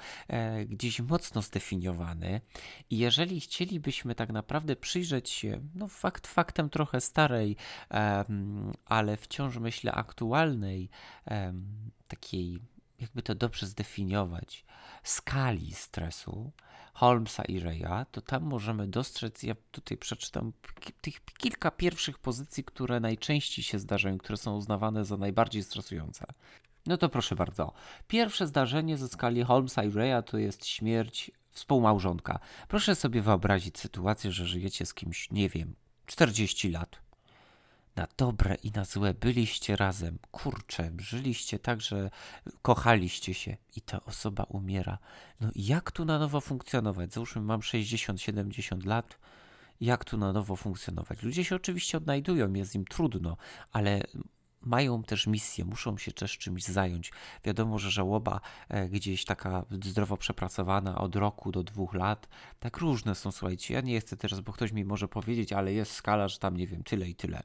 gdzieś 0.68 1.00
mocno 1.00 1.42
zdefiniowany 1.42 1.69
zdefiniowany. 1.70 2.42
I 2.90 2.98
jeżeli 2.98 3.40
chcielibyśmy 3.40 4.16
tak 4.16 4.30
naprawdę 4.30 4.76
przyjrzeć 4.76 5.30
się, 5.30 5.62
no 5.76 5.88
fakt 5.88 6.28
faktem 6.28 6.70
trochę 6.70 7.02
starej, 7.02 7.56
ale 8.86 9.18
wciąż 9.18 9.58
myślę 9.58 9.92
aktualnej, 9.92 10.90
takiej, 12.08 12.60
jakby 13.00 13.22
to 13.22 13.36
dobrze 13.36 13.68
zdefiniować, 13.68 14.66
skali 15.04 15.74
stresu, 15.74 16.52
Holmesa 16.94 17.44
i 17.44 17.60
Reya, 17.60 18.06
to 18.12 18.22
tam 18.22 18.44
możemy 18.44 18.88
dostrzec, 18.88 19.44
ja 19.44 19.56
tutaj 19.72 19.98
przeczytam 19.98 20.54
tych 21.02 21.26
kilka 21.38 21.72
pierwszych 21.72 22.20
pozycji, 22.20 22.64
które 22.64 23.00
najczęściej 23.00 23.64
się 23.64 23.80
zdarzają, 23.80 24.18
które 24.18 24.38
są 24.38 24.56
uznawane 24.56 25.06
za 25.06 25.18
najbardziej 25.18 25.64
stresujące. 25.64 26.26
No 26.86 26.98
to 26.98 27.10
proszę 27.10 27.36
bardzo. 27.36 27.74
Pierwsze 28.08 28.48
zdarzenie 28.48 28.98
ze 28.98 29.08
skali 29.08 29.44
Holmesa 29.44 29.84
i 29.84 29.92
Reya 29.92 30.24
to 30.26 30.38
jest 30.38 30.66
śmierć 30.66 31.32
współmałżonka. 31.60 32.40
Proszę 32.68 32.96
sobie 32.96 33.22
wyobrazić 33.22 33.80
sytuację, 33.80 34.32
że 34.32 34.46
żyjecie 34.46 34.86
z 34.86 34.94
kimś, 34.94 35.32
nie 35.32 35.50
wiem, 35.50 35.76
40 36.06 36.70
lat. 36.70 37.02
Na 37.96 38.08
dobre 38.18 38.56
i 38.56 38.72
na 38.72 38.86
złe 38.86 39.14
byliście 39.14 39.76
razem. 39.76 40.20
Kurczę, 40.32 40.92
żyliście 40.98 41.60
tak, 41.60 41.82
że 41.82 42.10
kochaliście 42.62 43.34
się 43.34 43.58
i 43.76 43.82
ta 43.82 44.06
osoba 44.06 44.44
umiera. 44.44 44.98
No 45.42 45.50
i 45.56 45.66
jak 45.66 45.92
tu 45.92 46.06
na 46.06 46.20
nowo 46.20 46.42
funkcjonować? 46.42 47.14
Załóżmy, 47.14 47.42
mam 47.42 47.60
60-70 47.60 48.86
lat. 48.86 49.20
Jak 49.82 50.06
tu 50.06 50.18
na 50.18 50.34
nowo 50.34 50.56
funkcjonować? 50.56 51.24
Ludzie 51.24 51.46
się 51.46 51.56
oczywiście 51.56 51.98
odnajdują, 51.98 52.54
jest 52.54 52.76
im 52.76 52.86
trudno, 52.86 53.38
ale 53.72 54.02
mają 54.62 55.04
też 55.04 55.28
misję, 55.28 55.66
muszą 55.66 55.98
się 55.98 56.12
też 56.12 56.38
czymś 56.38 56.64
zająć. 56.64 57.12
Wiadomo, 57.44 57.80
że 57.80 57.92
żałoba 57.92 58.42
e, 58.70 58.90
gdzieś 58.90 59.26
taka 59.26 59.66
zdrowo 59.72 60.18
przepracowana 60.18 60.98
od 60.98 61.16
roku 61.16 61.52
do 61.52 61.64
dwóch 61.64 61.94
lat, 61.94 62.28
tak 62.60 62.78
różne 62.78 63.16
są, 63.16 63.32
słuchajcie, 63.32 63.74
ja 63.74 63.82
nie 63.82 64.00
chcę 64.00 64.18
teraz, 64.18 64.40
bo 64.40 64.54
ktoś 64.54 64.72
mi 64.72 64.86
może 64.86 65.08
powiedzieć, 65.08 65.54
ale 65.54 65.74
jest 65.74 65.92
skala, 65.92 66.28
że 66.28 66.40
tam, 66.40 66.58
nie 66.58 66.68
wiem, 66.68 66.84
tyle 66.84 67.10
i 67.10 67.16
tyle. 67.16 67.44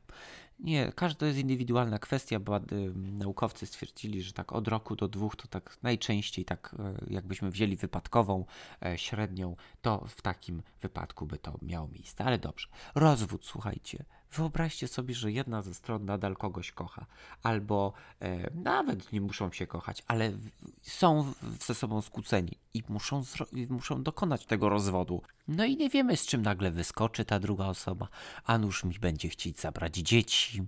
Nie, 0.61 0.93
każda 0.93 1.27
jest 1.27 1.39
indywidualna 1.39 1.99
kwestia, 1.99 2.41
bo 2.41 2.61
naukowcy 2.95 3.67
stwierdzili, 3.67 4.23
że 4.23 4.33
tak 4.33 4.53
od 4.53 4.69
roku 4.69 4.97
do 4.97 5.09
dwóch 5.09 5.37
to 5.37 5.49
tak 5.49 5.79
najczęściej, 5.83 6.45
tak 6.45 6.77
e, 6.79 6.95
jakbyśmy 7.15 7.51
wzięli 7.51 7.77
wypadkową 7.77 8.45
e, 8.87 8.99
średnią, 8.99 9.57
to 9.83 10.05
w 10.09 10.23
takim 10.23 10.63
wypadku 10.83 11.27
by 11.27 11.39
to 11.39 11.59
miało 11.63 11.89
miejsce. 11.89 12.25
Ale 12.25 12.39
dobrze. 12.39 12.69
Rozwód, 12.95 13.45
słuchajcie. 13.45 14.05
Wyobraźcie 14.37 14.89
sobie, 14.89 15.15
że 15.15 15.33
jedna 15.33 15.63
ze 15.63 15.75
stron 15.75 16.05
nadal 16.05 16.37
kogoś 16.37 16.73
kocha, 16.73 17.07
albo 17.43 17.93
e, 18.21 18.51
nawet 18.55 19.13
nie 19.13 19.21
muszą 19.21 19.53
się 19.53 19.67
kochać, 19.67 20.03
ale 20.07 20.31
w, 20.31 20.51
są 20.83 21.33
ze 21.61 21.75
sobą 21.75 22.03
skłóceni 22.03 22.59
i 22.75 22.83
muszą, 22.89 23.23
muszą 23.69 24.03
dokonać 24.03 24.47
tego 24.47 24.69
rozwodu. 24.69 25.23
No 25.49 25.65
i 25.65 25.77
nie 25.77 25.91
wiemy, 25.91 26.17
z 26.17 26.27
czym 26.27 26.43
nagle 26.43 26.71
wyskoczy 26.71 27.25
ta 27.25 27.41
druga 27.41 27.67
osoba, 27.67 28.09
a 28.45 28.59
nuż 28.59 28.85
mi 28.85 28.99
będzie 28.99 29.29
chcieć 29.29 29.61
zabrać 29.61 29.97
dzieci. 29.97 30.63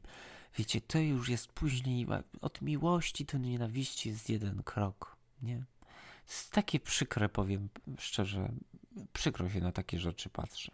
Wiecie, 0.58 0.80
to 0.80 0.98
już 0.98 1.28
jest 1.28 1.52
później, 1.52 2.06
od 2.40 2.62
miłości 2.62 3.24
do 3.24 3.38
nienawiści 3.38 4.08
jest 4.08 4.28
jeden 4.28 4.62
krok, 4.62 5.16
nie? 5.42 5.64
Jest 6.28 6.52
takie 6.52 6.80
przykre, 6.80 7.28
powiem 7.28 7.68
szczerze, 7.98 8.52
przykro 9.12 9.50
się 9.50 9.60
na 9.60 9.72
takie 9.72 9.98
rzeczy 9.98 10.28
patrzy. 10.28 10.70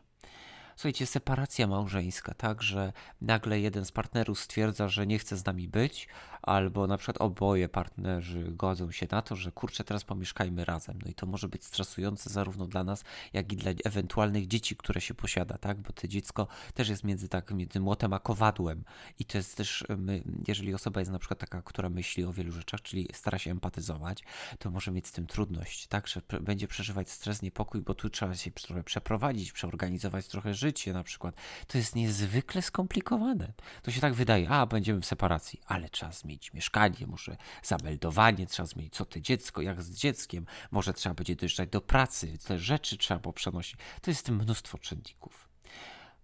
Słuchajcie, 0.76 1.06
separacja 1.06 1.66
małżeńska, 1.66 2.34
tak, 2.34 2.62
że 2.62 2.92
nagle 3.20 3.60
jeden 3.60 3.84
z 3.84 3.92
partnerów 3.92 4.40
stwierdza, 4.40 4.88
że 4.88 5.06
nie 5.06 5.18
chce 5.18 5.36
z 5.36 5.44
nami 5.46 5.68
być, 5.68 6.08
albo 6.42 6.86
na 6.86 6.96
przykład 6.96 7.20
oboje 7.20 7.68
partnerzy 7.68 8.44
godzą 8.50 8.90
się 8.90 9.06
na 9.10 9.22
to, 9.22 9.36
że 9.36 9.52
kurczę, 9.52 9.84
teraz 9.84 10.04
pomieszkajmy 10.04 10.64
razem. 10.64 10.98
No 11.04 11.10
i 11.10 11.14
to 11.14 11.26
może 11.26 11.48
być 11.48 11.64
stresujące 11.64 12.30
zarówno 12.30 12.66
dla 12.66 12.84
nas, 12.84 13.04
jak 13.32 13.52
i 13.52 13.56
dla 13.56 13.72
ewentualnych 13.84 14.46
dzieci, 14.46 14.76
które 14.76 15.00
się 15.00 15.14
posiada, 15.14 15.58
tak, 15.58 15.80
bo 15.80 15.92
to 15.92 16.08
dziecko 16.08 16.48
też 16.74 16.88
jest 16.88 17.04
między 17.04 17.28
tak, 17.28 17.50
między 17.50 17.80
młotem 17.80 18.12
a 18.12 18.18
kowadłem 18.18 18.84
i 19.18 19.24
to 19.24 19.38
jest 19.38 19.56
też, 19.56 19.84
my, 19.98 20.22
jeżeli 20.48 20.74
osoba 20.74 21.00
jest 21.00 21.12
na 21.12 21.18
przykład 21.18 21.40
taka, 21.40 21.62
która 21.62 21.88
myśli 21.88 22.24
o 22.24 22.32
wielu 22.32 22.52
rzeczach, 22.52 22.82
czyli 22.82 23.08
stara 23.12 23.38
się 23.38 23.50
empatyzować, 23.50 24.24
to 24.58 24.70
może 24.70 24.90
mieć 24.90 25.06
z 25.06 25.12
tym 25.12 25.26
trudność, 25.26 25.86
tak, 25.86 26.06
że 26.06 26.22
będzie 26.40 26.68
przeżywać 26.68 27.10
stres, 27.10 27.42
niepokój, 27.42 27.80
bo 27.80 27.94
tu 27.94 28.10
trzeba 28.10 28.34
się 28.34 28.50
trochę 28.50 28.84
przeprowadzić, 28.84 29.52
przeorganizować 29.52 30.26
trochę 30.26 30.54
życie 30.54 30.92
na 30.92 31.04
przykład. 31.04 31.34
To 31.66 31.78
jest 31.78 31.96
niezwykle 31.96 32.62
skomplikowane. 32.62 33.52
To 33.82 33.90
się 33.90 34.00
tak 34.00 34.14
wydaje, 34.14 34.48
a 34.48 34.66
będziemy 34.66 35.00
w 35.00 35.06
separacji, 35.06 35.60
ale 35.66 35.88
trzeba 35.88 36.12
zmienić 36.12 36.31
mieszkanie, 36.54 37.06
może 37.06 37.36
zameldowanie 37.62 38.46
trzeba 38.46 38.66
zmienić, 38.66 38.94
co 38.94 39.04
ty 39.04 39.22
dziecko, 39.22 39.62
jak 39.62 39.82
z 39.82 39.90
dzieckiem, 39.90 40.46
może 40.70 40.94
trzeba 40.94 41.14
będzie 41.14 41.36
dojeżdżać 41.36 41.68
do 41.68 41.80
pracy, 41.80 42.38
te 42.46 42.58
rzeczy 42.58 42.96
trzeba 42.96 43.20
poprzenosić. 43.20 43.76
To 44.00 44.10
jest 44.10 44.28
mnóstwo 44.28 44.78
czynników. 44.78 45.48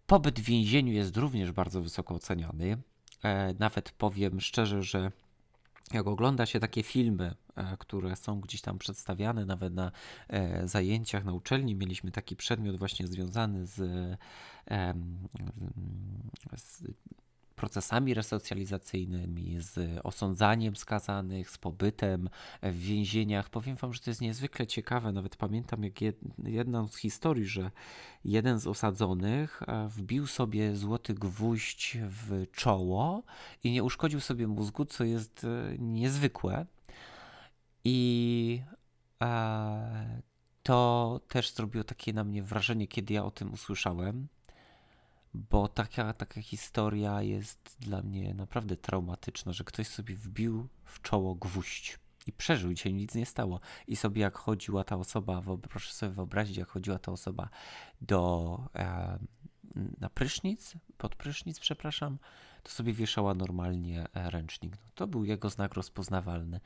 Pobyt 0.07 0.41
w 0.41 0.43
więzieniu 0.43 0.93
jest 0.93 1.17
również 1.17 1.53
bardzo 1.53 1.83
wysoko 1.83 2.15
oceniany. 2.15 2.79
E, 3.23 3.55
nawet 3.59 3.91
powiem 3.91 4.41
szczerze, 4.41 4.83
że 4.83 5.13
jak 5.93 6.07
ogląda 6.07 6.47
się 6.47 6.61
takie 6.61 6.83
filmy, 6.83 7.35
e, 7.57 7.77
które 7.79 8.17
są 8.17 8.41
gdzieś 8.41 8.61
tam 8.61 8.79
przedstawiane, 8.79 9.45
nawet 9.45 9.75
na 9.75 9.93
e, 10.29 10.69
zajęciach 10.69 11.25
na 11.25 11.33
uczelni, 11.33 11.75
mieliśmy 11.75 12.11
taki 12.11 12.37
przedmiot 12.37 12.77
właśnie 12.77 13.07
związany 13.07 13.67
z, 13.67 13.75
z 16.57 16.83
procesami 17.59 18.15
resocjalizacyjnymi, 18.15 19.57
z 19.61 20.01
osądzaniem 20.05 20.77
skazanych, 20.77 21.51
z 21.51 21.59
pobytem 21.59 22.29
w 22.63 22.79
więzieniach. 22.79 23.51
Powiem 23.51 23.77
Wam, 23.77 23.95
że 23.95 24.01
to 24.01 24.11
jest 24.11 24.21
niezwykle 24.21 24.67
ciekawe. 24.67 25.13
Nawet 25.13 25.37
pamiętam 25.37 25.85
jak 25.85 25.95
jedną 26.45 26.89
z 26.89 26.97
historii, 26.97 27.47
że 27.47 27.71
jeden 28.25 28.59
z 28.61 28.67
osadzonych 28.67 29.63
e, 29.63 29.89
wbił 29.89 30.27
sobie 30.27 30.77
złoty 30.77 31.15
gwóźdź 31.15 31.99
w 32.01 32.47
czoło 32.53 33.23
i 33.65 33.71
nie 33.71 33.85
uszkodził 33.85 34.21
sobie 34.21 34.47
mózgu, 34.47 34.85
co 34.85 35.05
jest 35.05 35.45
e, 35.45 35.79
niezwykłe. 35.79 36.67
I 37.85 38.63
e, 39.23 40.23
to 40.63 41.21
też 41.29 41.55
zrobiło 41.55 41.85
takie 41.85 42.13
na 42.13 42.25
mnie 42.25 42.43
wrażenie, 42.43 42.89
kiedy 42.89 43.15
ja 43.15 43.25
o 43.25 43.31
tym 43.31 43.53
usłyszałem 43.53 44.29
bo 45.51 45.69
taka, 45.69 46.13
taka 46.13 46.43
historia 46.43 47.23
jest 47.23 47.77
dla 47.81 48.03
mnie 48.03 48.35
naprawdę 48.35 48.77
traumatyczna, 48.77 49.53
że 49.53 49.65
ktoś 49.65 49.87
sobie 49.87 50.15
wbił 50.15 50.69
w 50.85 51.03
czoło 51.03 51.35
gwóźdź 51.35 51.99
i 52.27 52.33
przeżył, 52.33 52.73
dzisiaj 52.73 52.95
nic 52.95 53.15
nie 53.15 53.27
stało. 53.27 53.61
I 53.87 53.97
sobie 53.97 54.23
jak 54.23 54.39
chodziła 54.39 54.85
ta 54.85 54.97
osoba, 54.97 55.43
proszę 55.71 55.93
sobie 55.93 56.13
wyobrazić, 56.13 56.57
jak 56.57 56.69
chodziła 56.69 56.99
ta 56.99 57.13
osoba 57.13 57.49
do, 58.01 58.61
e, 58.75 59.19
na 60.01 60.11
prysznic, 60.11 60.75
pod 60.99 61.15
prysznic, 61.15 61.61
przepraszam, 61.61 62.19
to 62.63 62.71
sobie 62.71 62.93
wieszała 62.93 63.35
normalnie 63.35 64.07
e, 64.15 64.31
ręcznik. 64.31 64.73
No, 64.73 64.91
to 64.95 65.07
był 65.07 65.25
jego 65.25 65.51
znak 65.51 65.75
rozpoznawalny. 65.75 66.61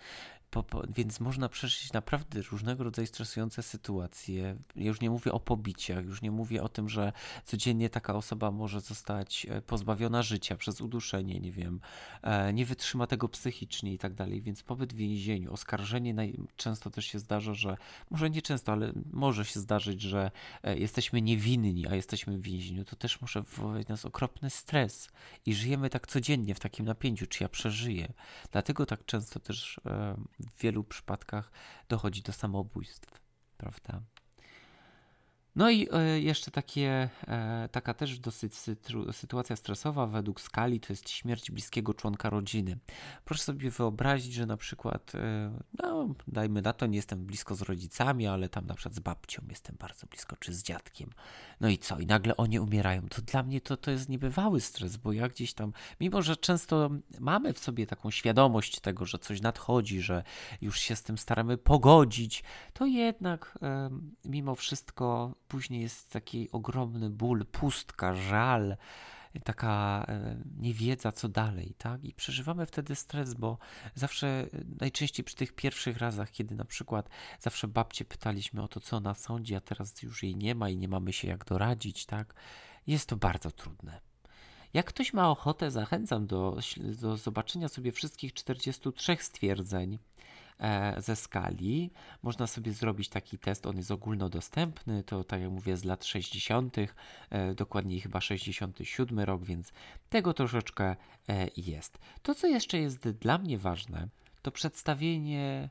Po, 0.52 0.62
po, 0.62 0.82
więc 0.96 1.20
można 1.20 1.48
przeżyć 1.48 1.92
naprawdę 1.92 2.42
różnego 2.42 2.84
rodzaju 2.84 3.06
stresujące 3.06 3.62
sytuacje. 3.62 4.56
Ja 4.76 4.86
już 4.86 5.00
nie 5.00 5.10
mówię 5.10 5.32
o 5.32 5.40
pobiciach, 5.40 6.04
już 6.04 6.22
nie 6.22 6.30
mówię 6.30 6.62
o 6.62 6.68
tym, 6.68 6.88
że 6.88 7.12
codziennie 7.44 7.90
taka 7.90 8.14
osoba 8.14 8.50
może 8.50 8.80
zostać 8.80 9.46
e, 9.50 9.62
pozbawiona 9.62 10.22
życia 10.22 10.56
przez 10.56 10.80
uduszenie, 10.80 11.40
nie 11.40 11.52
wiem, 11.52 11.80
e, 12.22 12.52
nie 12.52 12.66
wytrzyma 12.66 13.06
tego 13.06 13.28
psychicznie 13.28 13.94
i 13.94 13.98
tak 13.98 14.14
dalej. 14.14 14.42
Więc 14.42 14.62
pobyt 14.62 14.92
w 14.92 14.96
więzieniu, 14.96 15.52
oskarżenie 15.52 16.14
naj... 16.14 16.38
często 16.56 16.90
też 16.90 17.06
się 17.06 17.18
zdarza, 17.18 17.54
że 17.54 17.76
może 18.10 18.30
nie 18.30 18.42
często, 18.42 18.72
ale 18.72 18.92
może 19.12 19.44
się 19.44 19.60
zdarzyć, 19.60 20.00
że 20.00 20.30
jesteśmy 20.64 21.22
niewinni, 21.22 21.86
a 21.86 21.94
jesteśmy 21.94 22.38
w 22.38 22.42
więzieniu. 22.42 22.84
To 22.84 22.96
też 22.96 23.20
może 23.20 23.42
wywołać 23.42 23.88
nas 23.88 24.04
okropny 24.04 24.50
stres 24.50 25.08
i 25.46 25.54
żyjemy 25.54 25.90
tak 25.90 26.06
codziennie 26.06 26.54
w 26.54 26.60
takim 26.60 26.86
napięciu, 26.86 27.26
czy 27.26 27.44
ja 27.44 27.48
przeżyję. 27.48 28.12
Dlatego 28.52 28.86
tak 28.86 29.04
często 29.04 29.40
też 29.40 29.80
e, 29.86 30.16
w 30.50 30.60
wielu 30.62 30.84
przypadkach 30.84 31.52
dochodzi 31.88 32.22
do 32.22 32.32
samobójstw, 32.32 33.20
prawda? 33.56 34.02
No 35.56 35.70
i 35.70 35.88
e, 35.92 36.20
jeszcze 36.20 36.50
takie, 36.50 37.08
e, 37.28 37.68
taka 37.72 37.94
też 37.94 38.18
dosyć 38.18 38.54
sytuacja 39.12 39.56
stresowa 39.56 40.06
według 40.06 40.40
skali 40.40 40.80
to 40.80 40.92
jest 40.92 41.10
śmierć 41.10 41.50
bliskiego 41.50 41.94
członka 41.94 42.30
rodziny. 42.30 42.78
Proszę 43.24 43.42
sobie 43.42 43.70
wyobrazić, 43.70 44.34
że 44.34 44.46
na 44.46 44.56
przykład, 44.56 45.14
e, 45.14 45.52
no 45.78 46.14
dajmy 46.28 46.62
na 46.62 46.72
to, 46.72 46.86
nie 46.86 46.96
jestem 46.96 47.26
blisko 47.26 47.54
z 47.54 47.62
rodzicami, 47.62 48.26
ale 48.26 48.48
tam 48.48 48.66
na 48.66 48.74
przykład 48.74 48.94
z 48.94 49.00
babcią 49.00 49.42
jestem 49.48 49.76
bardzo 49.78 50.06
blisko, 50.06 50.36
czy 50.36 50.54
z 50.54 50.62
dziadkiem. 50.62 51.10
No 51.60 51.68
i 51.68 51.78
co? 51.78 51.98
I 51.98 52.06
nagle 52.06 52.36
oni 52.36 52.60
umierają. 52.60 53.08
To 53.08 53.22
dla 53.22 53.42
mnie 53.42 53.60
to, 53.60 53.76
to 53.76 53.90
jest 53.90 54.08
niebywały 54.08 54.60
stres, 54.60 54.96
bo 54.96 55.12
ja 55.12 55.28
gdzieś 55.28 55.54
tam, 55.54 55.72
mimo 56.00 56.22
że 56.22 56.36
często 56.36 56.90
mamy 57.20 57.52
w 57.52 57.58
sobie 57.58 57.86
taką 57.86 58.10
świadomość 58.10 58.80
tego, 58.80 59.06
że 59.06 59.18
coś 59.18 59.40
nadchodzi, 59.40 60.00
że 60.00 60.24
już 60.60 60.78
się 60.78 60.96
z 60.96 61.02
tym 61.02 61.18
staramy 61.18 61.58
pogodzić, 61.58 62.44
to 62.72 62.86
jednak 62.86 63.58
mimo 64.24 64.54
wszystko 64.54 65.34
później 65.52 65.82
jest 65.82 66.10
taki 66.10 66.50
ogromny 66.52 67.10
ból, 67.10 67.46
pustka, 67.46 68.14
żal. 68.14 68.76
taka 69.44 70.04
e, 70.08 70.36
niewiedza, 70.58 71.12
co 71.12 71.28
dalej, 71.28 71.74
tak? 71.78 72.04
I 72.04 72.14
przeżywamy 72.14 72.66
wtedy 72.66 72.94
stres, 72.94 73.34
bo 73.34 73.58
zawsze, 73.94 74.26
e, 74.26 74.48
najczęściej 74.80 75.24
przy 75.24 75.36
tych 75.36 75.52
pierwszych 75.52 75.98
razach, 75.98 76.30
kiedy 76.30 76.54
na 76.54 76.64
przykład 76.64 77.08
zawsze 77.40 77.68
babcie 77.68 78.04
pytaliśmy 78.04 78.62
o 78.62 78.68
to, 78.68 78.80
co 78.80 78.96
ona 78.96 79.14
sądzi, 79.14 79.54
a 79.54 79.60
teraz 79.60 80.02
już 80.02 80.22
jej 80.22 80.36
nie 80.36 80.54
ma 80.54 80.68
i 80.68 80.76
nie 80.76 80.88
mamy 80.88 81.12
się 81.12 81.28
jak 81.28 81.44
doradzić, 81.44 82.06
tak? 82.06 82.34
Jest 82.86 83.08
to 83.08 83.16
bardzo 83.16 83.50
trudne. 83.50 84.00
Jak 84.74 84.86
ktoś 84.86 85.12
ma 85.12 85.30
ochotę, 85.30 85.70
zachęcam 85.70 86.26
do, 86.26 86.58
do 87.00 87.16
zobaczenia 87.16 87.68
sobie 87.68 87.92
wszystkich 87.92 88.32
43 88.32 89.16
stwierdzeń 89.20 89.98
ze 90.98 91.16
skali. 91.16 91.90
Można 92.22 92.46
sobie 92.46 92.72
zrobić 92.72 93.08
taki 93.08 93.38
test, 93.38 93.66
on 93.66 93.76
jest 93.76 93.90
ogólnodostępny, 93.90 95.02
to 95.02 95.24
tak 95.24 95.40
jak 95.40 95.50
mówię 95.50 95.76
z 95.76 95.84
lat 95.84 96.04
60., 96.04 96.76
e, 97.30 97.54
dokładniej 97.54 98.00
chyba 98.00 98.20
67 98.20 99.20
rok, 99.20 99.44
więc 99.44 99.72
tego 100.08 100.34
troszeczkę 100.34 100.96
e, 101.28 101.48
jest. 101.56 101.98
To, 102.22 102.34
co 102.34 102.46
jeszcze 102.46 102.78
jest 102.78 103.08
dla 103.08 103.38
mnie 103.38 103.58
ważne, 103.58 104.08
to 104.42 104.50
przedstawienie 104.50 105.70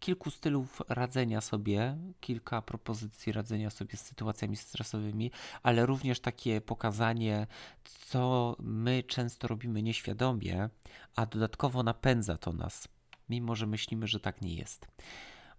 kilku 0.00 0.30
stylów 0.30 0.82
radzenia 0.88 1.40
sobie, 1.40 1.96
kilka 2.20 2.62
propozycji 2.62 3.32
radzenia 3.32 3.70
sobie 3.70 3.96
z 3.96 4.00
sytuacjami 4.00 4.56
stresowymi, 4.56 5.30
ale 5.62 5.86
również 5.86 6.20
takie 6.20 6.60
pokazanie, 6.60 7.46
co 7.84 8.56
my 8.60 9.02
często 9.02 9.48
robimy 9.48 9.82
nieświadomie, 9.82 10.68
a 11.16 11.26
dodatkowo 11.26 11.82
napędza 11.82 12.36
to 12.36 12.52
nas, 12.52 12.88
mimo 13.28 13.56
że 13.56 13.66
myślimy, 13.66 14.06
że 14.06 14.20
tak 14.20 14.42
nie 14.42 14.54
jest. 14.54 14.86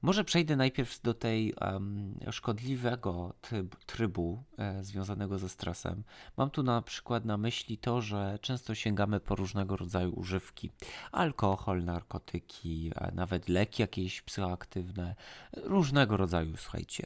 Może 0.01 0.23
przejdę 0.23 0.55
najpierw 0.55 1.01
do 1.01 1.13
tej 1.13 1.53
um, 1.53 2.19
szkodliwego 2.31 3.33
trybu 3.85 4.43
e, 4.57 4.83
związanego 4.83 5.37
ze 5.37 5.49
stresem. 5.49 6.03
Mam 6.37 6.49
tu 6.49 6.63
na 6.63 6.81
przykład 6.81 7.25
na 7.25 7.37
myśli 7.37 7.77
to, 7.77 8.01
że 8.01 8.39
często 8.41 8.75
sięgamy 8.75 9.19
po 9.19 9.35
różnego 9.35 9.77
rodzaju 9.77 10.19
używki: 10.19 10.71
alkohol, 11.11 11.83
narkotyki, 11.83 12.91
nawet 13.13 13.49
leki 13.49 13.81
jakieś 13.81 14.21
psychoaktywne, 14.21 15.15
różnego 15.53 16.17
rodzaju, 16.17 16.57
słuchajcie. 16.57 17.05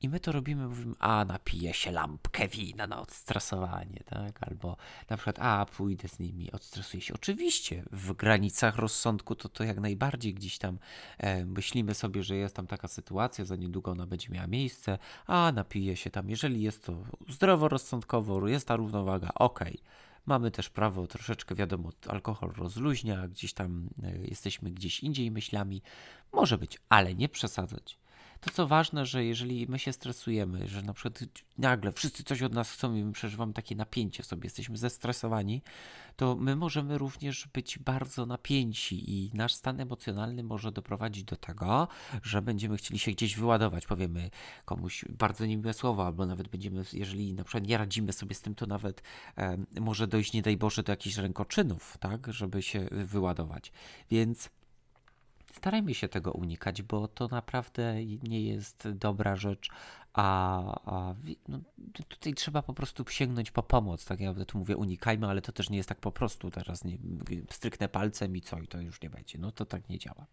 I 0.00 0.08
my 0.08 0.20
to 0.20 0.32
robimy, 0.32 0.68
mówimy, 0.68 0.94
a 0.98 1.24
napiję 1.24 1.74
się 1.74 1.90
lampkę 1.90 2.48
wina 2.48 2.86
na 2.86 3.00
odstresowanie, 3.00 4.02
tak? 4.06 4.42
Albo 4.42 4.76
na 5.10 5.16
przykład, 5.16 5.38
a 5.38 5.66
pójdę 5.66 6.08
z 6.08 6.18
nimi, 6.18 6.52
odstresuję 6.52 7.00
się. 7.00 7.14
Oczywiście 7.14 7.84
w 7.92 8.12
granicach 8.12 8.76
rozsądku 8.76 9.34
to 9.34 9.48
to 9.48 9.64
jak 9.64 9.80
najbardziej 9.80 10.34
gdzieś 10.34 10.58
tam 10.58 10.78
e, 11.18 11.44
myślimy 11.44 11.94
sobie, 11.94 12.22
że 12.22 12.36
jest 12.36 12.56
tam 12.56 12.66
taka 12.66 12.88
sytuacja, 12.88 13.44
za 13.44 13.56
niedługo 13.56 13.90
ona 13.90 14.06
będzie 14.06 14.28
miała 14.28 14.46
miejsce, 14.46 14.98
a 15.26 15.52
napiję 15.54 15.96
się 15.96 16.10
tam. 16.10 16.30
Jeżeli 16.30 16.62
jest 16.62 16.84
to 16.84 17.04
zdroworozsądkowo, 17.28 18.48
jest 18.48 18.68
ta 18.68 18.76
równowaga, 18.76 19.30
okej. 19.34 19.72
Okay 19.72 20.12
mamy 20.26 20.50
też 20.50 20.70
prawo 20.70 21.06
troszeczkę, 21.06 21.54
wiadomo, 21.54 21.90
alkohol 22.08 22.52
rozluźnia, 22.56 23.28
gdzieś 23.28 23.52
tam 23.52 23.88
e, 24.02 24.18
jesteśmy 24.18 24.70
gdzieś 24.70 25.00
indziej 25.00 25.30
myślami. 25.30 25.82
Może 26.32 26.58
być, 26.58 26.78
ale 26.88 27.14
nie 27.14 27.28
przesadzać. 27.28 27.98
To 28.42 28.50
co 28.50 28.66
ważne, 28.66 29.06
że 29.06 29.24
jeżeli 29.24 29.66
my 29.68 29.78
się 29.78 29.92
stresujemy, 29.92 30.68
że 30.68 30.82
na 30.82 30.92
przykład 30.92 31.24
nagle 31.58 31.92
wszyscy 31.92 32.24
coś 32.24 32.42
od 32.42 32.52
nas 32.52 32.70
chcą 32.70 32.94
i 32.94 33.04
my 33.04 33.12
przeżywamy 33.12 33.52
takie 33.52 33.76
napięcie 33.76 34.22
sobie, 34.22 34.44
jesteśmy 34.44 34.76
zestresowani, 34.76 35.62
to 36.16 36.36
my 36.36 36.56
możemy 36.56 36.98
również 36.98 37.48
być 37.52 37.78
bardzo 37.78 38.26
napięci 38.26 39.10
i 39.10 39.30
nasz 39.34 39.54
stan 39.54 39.80
emocjonalny 39.80 40.42
może 40.42 40.72
doprowadzić 40.72 41.24
do 41.24 41.36
tego, 41.36 41.88
że 42.22 42.42
będziemy 42.42 42.76
chcieli 42.76 42.98
się 42.98 43.10
gdzieś 43.10 43.36
wyładować, 43.36 43.86
powiemy 43.86 44.30
komuś 44.64 45.04
bardzo 45.08 45.46
niemiłe 45.46 45.74
słowo, 45.74 46.06
albo 46.06 46.26
nawet 46.26 46.48
będziemy, 46.48 46.84
jeżeli 46.92 47.34
na 47.34 47.44
przykład 47.44 47.66
nie 47.66 47.78
radzimy 47.78 48.12
sobie 48.12 48.34
z 48.34 48.40
tym, 48.40 48.54
to 48.54 48.66
nawet 48.66 49.02
e, 49.38 49.58
może 49.80 50.06
dojść, 50.06 50.32
nie 50.32 50.42
daj 50.42 50.56
Boże, 50.56 50.82
do 50.82 50.92
jakichś 50.92 51.16
rękoczynów, 51.16 51.96
tak, 52.00 52.32
żeby 52.32 52.62
się 52.62 52.88
wyładować. 52.90 53.72
Więc 54.10 54.50
starajmy 55.52 55.94
się 55.94 56.08
tego 56.08 56.32
unikać, 56.32 56.82
bo 56.82 57.08
to 57.08 57.28
naprawdę 57.28 58.04
nie 58.04 58.42
jest 58.42 58.88
dobra 58.88 59.36
rzecz, 59.36 59.68
a, 60.12 60.62
a 60.90 61.14
no, 61.48 61.58
tutaj 62.08 62.34
trzeba 62.34 62.62
po 62.62 62.74
prostu 62.74 63.04
sięgnąć 63.08 63.50
po 63.50 63.62
pomoc. 63.62 64.04
Tak 64.04 64.20
ja 64.20 64.34
tu 64.34 64.58
mówię 64.58 64.76
unikajmy, 64.76 65.26
ale 65.26 65.42
to 65.42 65.52
też 65.52 65.70
nie 65.70 65.76
jest 65.76 65.88
tak 65.88 65.98
po 65.98 66.12
prostu. 66.12 66.50
Teraz 66.50 66.84
nie 66.84 66.98
stryknę 67.50 67.88
palcem 67.88 68.36
i 68.36 68.40
co, 68.40 68.58
i 68.58 68.68
to 68.68 68.80
już 68.80 69.00
nie 69.00 69.10
będzie. 69.10 69.38
No 69.38 69.52
to 69.52 69.66
tak 69.66 69.88
nie 69.88 69.98
działa. 69.98 70.26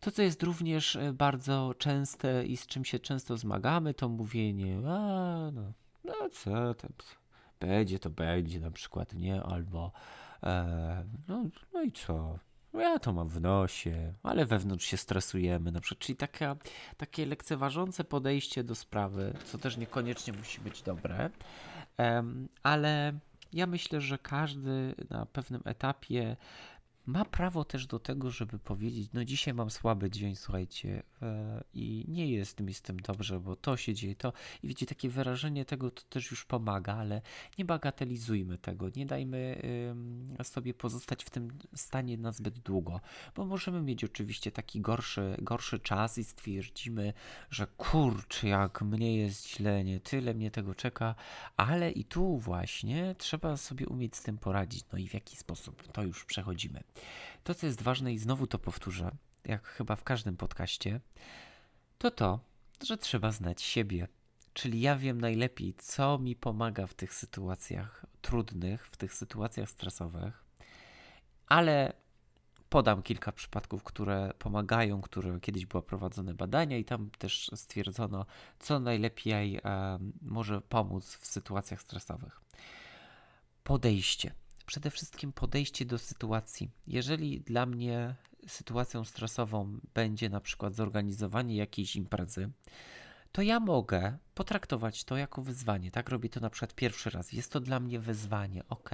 To, 0.00 0.10
co 0.10 0.22
jest 0.22 0.42
również 0.42 0.96
e, 0.96 1.12
bardzo 1.12 1.74
częste 1.78 2.46
i 2.46 2.56
z 2.56 2.66
czym 2.66 2.84
się 2.84 2.98
często 2.98 3.36
zmagamy, 3.36 3.94
to 3.94 4.08
mówienie, 4.08 4.78
a 4.88 5.50
no, 5.52 5.72
no 6.04 6.14
co 6.32 6.74
to 6.74 6.88
będzie, 7.60 7.98
to 7.98 8.10
będzie 8.10 8.60
na 8.60 8.70
przykład, 8.70 9.14
nie? 9.14 9.42
Albo 9.42 9.92
e, 10.42 11.04
no, 11.28 11.44
no 11.72 11.82
i 11.82 11.92
co? 11.92 12.38
No 12.74 12.80
ja 12.80 12.98
to 12.98 13.12
mam 13.12 13.28
w 13.28 13.40
nosie, 13.40 14.14
ale 14.22 14.46
wewnątrz 14.46 14.86
się 14.86 14.96
stresujemy, 14.96 15.72
na 15.72 15.80
przykład. 15.80 16.06
Czyli 16.06 16.16
taka, 16.16 16.56
takie 16.96 17.26
lekceważące 17.26 18.04
podejście 18.04 18.64
do 18.64 18.74
sprawy, 18.74 19.34
co 19.44 19.58
też 19.58 19.76
niekoniecznie 19.76 20.32
musi 20.32 20.60
być 20.60 20.82
dobre, 20.82 21.30
ale 22.62 23.12
ja 23.52 23.66
myślę, 23.66 24.00
że 24.00 24.18
każdy 24.18 24.94
na 25.10 25.26
pewnym 25.26 25.62
etapie 25.64 26.36
ma 27.06 27.24
prawo 27.24 27.64
też 27.64 27.86
do 27.86 27.98
tego, 27.98 28.30
żeby 28.30 28.58
powiedzieć, 28.58 29.08
no 29.12 29.24
dzisiaj 29.24 29.54
mam 29.54 29.70
słaby 29.70 30.10
dzień, 30.10 30.36
słuchajcie, 30.36 31.02
e, 31.22 31.64
i 31.74 32.04
nie 32.08 32.30
jest 32.30 32.60
mi 32.60 32.74
z 32.74 32.82
tym 32.82 33.00
dobrze, 33.00 33.40
bo 33.40 33.56
to 33.56 33.76
się 33.76 33.94
dzieje, 33.94 34.16
to. 34.16 34.32
I 34.62 34.68
wiecie, 34.68 34.86
takie 34.86 35.08
wyrażenie 35.08 35.64
tego 35.64 35.90
to 35.90 36.02
też 36.02 36.30
już 36.30 36.44
pomaga, 36.44 36.94
ale 36.94 37.22
nie 37.58 37.64
bagatelizujmy 37.64 38.58
tego, 38.58 38.88
nie 38.96 39.06
dajmy 39.06 39.62
sobie 40.42 40.74
pozostać 40.74 41.24
w 41.24 41.30
tym 41.30 41.48
stanie 41.74 42.18
na 42.18 42.32
zbyt 42.32 42.58
długo, 42.58 43.00
bo 43.34 43.46
możemy 43.46 43.82
mieć 43.82 44.04
oczywiście 44.04 44.52
taki 44.52 44.80
gorszy, 44.80 45.36
gorszy 45.42 45.78
czas 45.78 46.18
i 46.18 46.24
stwierdzimy, 46.24 47.12
że 47.50 47.66
kurczę, 47.66 48.48
jak 48.48 48.82
mnie 48.82 49.16
jest 49.16 49.48
źle, 49.48 49.84
nie 49.84 50.00
tyle 50.00 50.34
mnie 50.34 50.50
tego 50.50 50.74
czeka, 50.74 51.14
ale 51.56 51.90
i 51.90 52.04
tu 52.04 52.38
właśnie 52.38 53.14
trzeba 53.18 53.56
sobie 53.56 53.86
umieć 53.86 54.16
z 54.16 54.22
tym 54.22 54.38
poradzić. 54.38 54.84
No 54.92 54.98
i 54.98 55.08
w 55.08 55.14
jaki 55.14 55.36
sposób? 55.36 55.92
To 55.92 56.02
już 56.02 56.24
przechodzimy. 56.24 56.82
To, 57.44 57.54
co 57.54 57.66
jest 57.66 57.82
ważne, 57.82 58.12
i 58.12 58.18
znowu 58.18 58.46
to 58.46 58.58
powtórzę, 58.58 59.10
jak 59.44 59.66
chyba 59.66 59.96
w 59.96 60.04
każdym 60.04 60.36
podcaście, 60.36 61.00
to 61.98 62.10
to, 62.10 62.40
że 62.86 62.98
trzeba 62.98 63.32
znać 63.32 63.62
siebie. 63.62 64.08
Czyli 64.52 64.80
ja 64.80 64.96
wiem 64.96 65.20
najlepiej, 65.20 65.74
co 65.78 66.18
mi 66.18 66.36
pomaga 66.36 66.86
w 66.86 66.94
tych 66.94 67.14
sytuacjach 67.14 68.06
trudnych, 68.22 68.86
w 68.86 68.96
tych 68.96 69.14
sytuacjach 69.14 69.70
stresowych, 69.70 70.44
ale 71.46 71.92
podam 72.68 73.02
kilka 73.02 73.32
przypadków, 73.32 73.84
które 73.84 74.32
pomagają, 74.38 75.00
które 75.00 75.40
kiedyś 75.40 75.66
były 75.66 75.82
prowadzone 75.82 76.34
badania 76.34 76.78
i 76.78 76.84
tam 76.84 77.10
też 77.10 77.50
stwierdzono, 77.54 78.26
co 78.58 78.80
najlepiej 78.80 79.60
może 80.22 80.60
pomóc 80.60 81.16
w 81.16 81.26
sytuacjach 81.26 81.82
stresowych. 81.82 82.40
Podejście 83.64 84.34
przede 84.66 84.90
wszystkim 84.90 85.32
podejście 85.32 85.84
do 85.84 85.98
sytuacji. 85.98 86.70
Jeżeli 86.86 87.40
dla 87.40 87.66
mnie 87.66 88.14
sytuacją 88.46 89.04
stresową 89.04 89.80
będzie 89.94 90.28
na 90.28 90.40
przykład 90.40 90.74
zorganizowanie 90.74 91.56
jakiejś 91.56 91.96
imprezy, 91.96 92.50
to 93.34 93.42
ja 93.42 93.60
mogę 93.60 94.18
potraktować 94.34 95.04
to 95.04 95.16
jako 95.16 95.42
wyzwanie. 95.42 95.90
Tak 95.90 96.08
robię 96.08 96.28
to 96.28 96.40
na 96.40 96.50
przykład 96.50 96.74
pierwszy 96.74 97.10
raz. 97.10 97.32
Jest 97.32 97.52
to 97.52 97.60
dla 97.60 97.80
mnie 97.80 98.00
wyzwanie, 98.00 98.62
ok, 98.68 98.90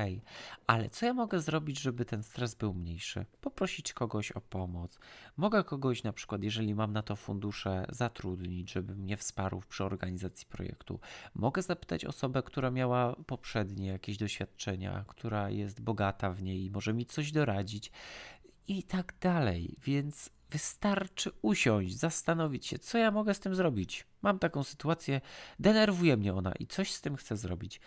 ale 0.66 0.90
co 0.90 1.06
ja 1.06 1.14
mogę 1.14 1.40
zrobić, 1.40 1.80
żeby 1.80 2.04
ten 2.04 2.22
stres 2.22 2.54
był 2.54 2.74
mniejszy? 2.74 3.26
Poprosić 3.40 3.92
kogoś 3.92 4.32
o 4.32 4.40
pomoc. 4.40 4.98
Mogę 5.36 5.64
kogoś 5.64 6.02
na 6.02 6.12
przykład, 6.12 6.42
jeżeli 6.42 6.74
mam 6.74 6.92
na 6.92 7.02
to 7.02 7.16
fundusze, 7.16 7.86
zatrudnić, 7.88 8.72
żeby 8.72 8.94
mnie 8.94 9.16
wsparł 9.16 9.62
przy 9.68 9.84
organizacji 9.84 10.46
projektu. 10.46 11.00
Mogę 11.34 11.62
zapytać 11.62 12.04
osobę, 12.04 12.42
która 12.42 12.70
miała 12.70 13.16
poprzednie 13.26 13.86
jakieś 13.86 14.16
doświadczenia, 14.16 15.04
która 15.08 15.50
jest 15.50 15.80
bogata 15.80 16.30
w 16.30 16.42
niej 16.42 16.64
i 16.64 16.70
może 16.70 16.94
mi 16.94 17.06
coś 17.06 17.32
doradzić 17.32 17.92
i 18.68 18.82
tak 18.82 19.14
dalej. 19.20 19.76
Więc 19.82 20.30
Wystarczy 20.50 21.30
usiąść, 21.42 21.98
zastanowić 21.98 22.66
się, 22.66 22.78
co 22.78 22.98
ja 22.98 23.10
mogę 23.10 23.34
z 23.34 23.40
tym 23.40 23.54
zrobić. 23.54 24.06
Mam 24.22 24.38
taką 24.38 24.64
sytuację, 24.64 25.20
denerwuje 25.58 26.16
mnie 26.16 26.34
ona 26.34 26.52
i 26.52 26.66
coś 26.66 26.92
z 26.92 27.00
tym 27.00 27.16
chcę 27.16 27.36
zrobić. 27.36 27.80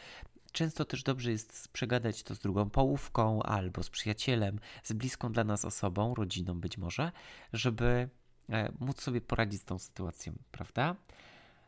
Często 0.51 0.85
też 0.85 1.03
dobrze 1.03 1.31
jest 1.31 1.67
przegadać 1.67 2.23
to 2.23 2.35
z 2.35 2.39
drugą 2.39 2.69
połówką 2.69 3.43
albo 3.43 3.83
z 3.83 3.89
przyjacielem, 3.89 4.59
z 4.83 4.93
bliską 4.93 5.31
dla 5.31 5.43
nas 5.43 5.65
osobą, 5.65 6.15
rodziną 6.15 6.59
być 6.59 6.77
może, 6.77 7.11
żeby 7.53 8.09
e, 8.49 8.71
móc 8.79 9.01
sobie 9.01 9.21
poradzić 9.21 9.61
z 9.61 9.65
tą 9.65 9.79
sytuacją, 9.79 10.33
prawda? 10.51 10.95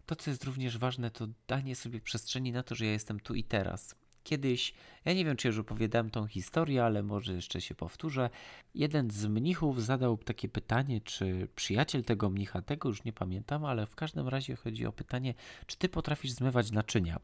To, 0.05 0.15
co 0.15 0.29
jest 0.29 0.43
również 0.43 0.77
ważne, 0.77 1.11
to 1.11 1.27
danie 1.47 1.75
sobie 1.75 2.01
przestrzeni 2.01 2.51
na 2.51 2.63
to, 2.63 2.75
że 2.75 2.85
ja 2.85 2.91
jestem 2.91 3.19
tu 3.19 3.35
i 3.35 3.43
teraz. 3.43 3.95
Kiedyś, 4.25 4.73
ja 5.05 5.13
nie 5.13 5.25
wiem 5.25 5.35
czy 5.37 5.47
już 5.47 5.57
opowiadałem 5.57 6.09
tą 6.09 6.27
historię, 6.27 6.85
ale 6.85 7.03
może 7.03 7.33
jeszcze 7.33 7.61
się 7.61 7.75
powtórzę. 7.75 8.29
Jeden 8.75 9.11
z 9.11 9.25
mnichów 9.25 9.83
zadał 9.83 10.17
takie 10.17 10.49
pytanie, 10.49 11.01
czy 11.01 11.47
przyjaciel 11.55 12.03
tego 12.03 12.29
mnicha, 12.29 12.61
tego 12.61 12.89
już 12.89 13.03
nie 13.03 13.13
pamiętam, 13.13 13.65
ale 13.65 13.85
w 13.85 13.95
każdym 13.95 14.27
razie 14.27 14.55
chodzi 14.55 14.85
o 14.85 14.91
pytanie, 14.91 15.33
czy 15.65 15.77
ty 15.77 15.89
potrafisz 15.89 16.31
zmywać 16.31 16.71
naczynia? 16.71 17.19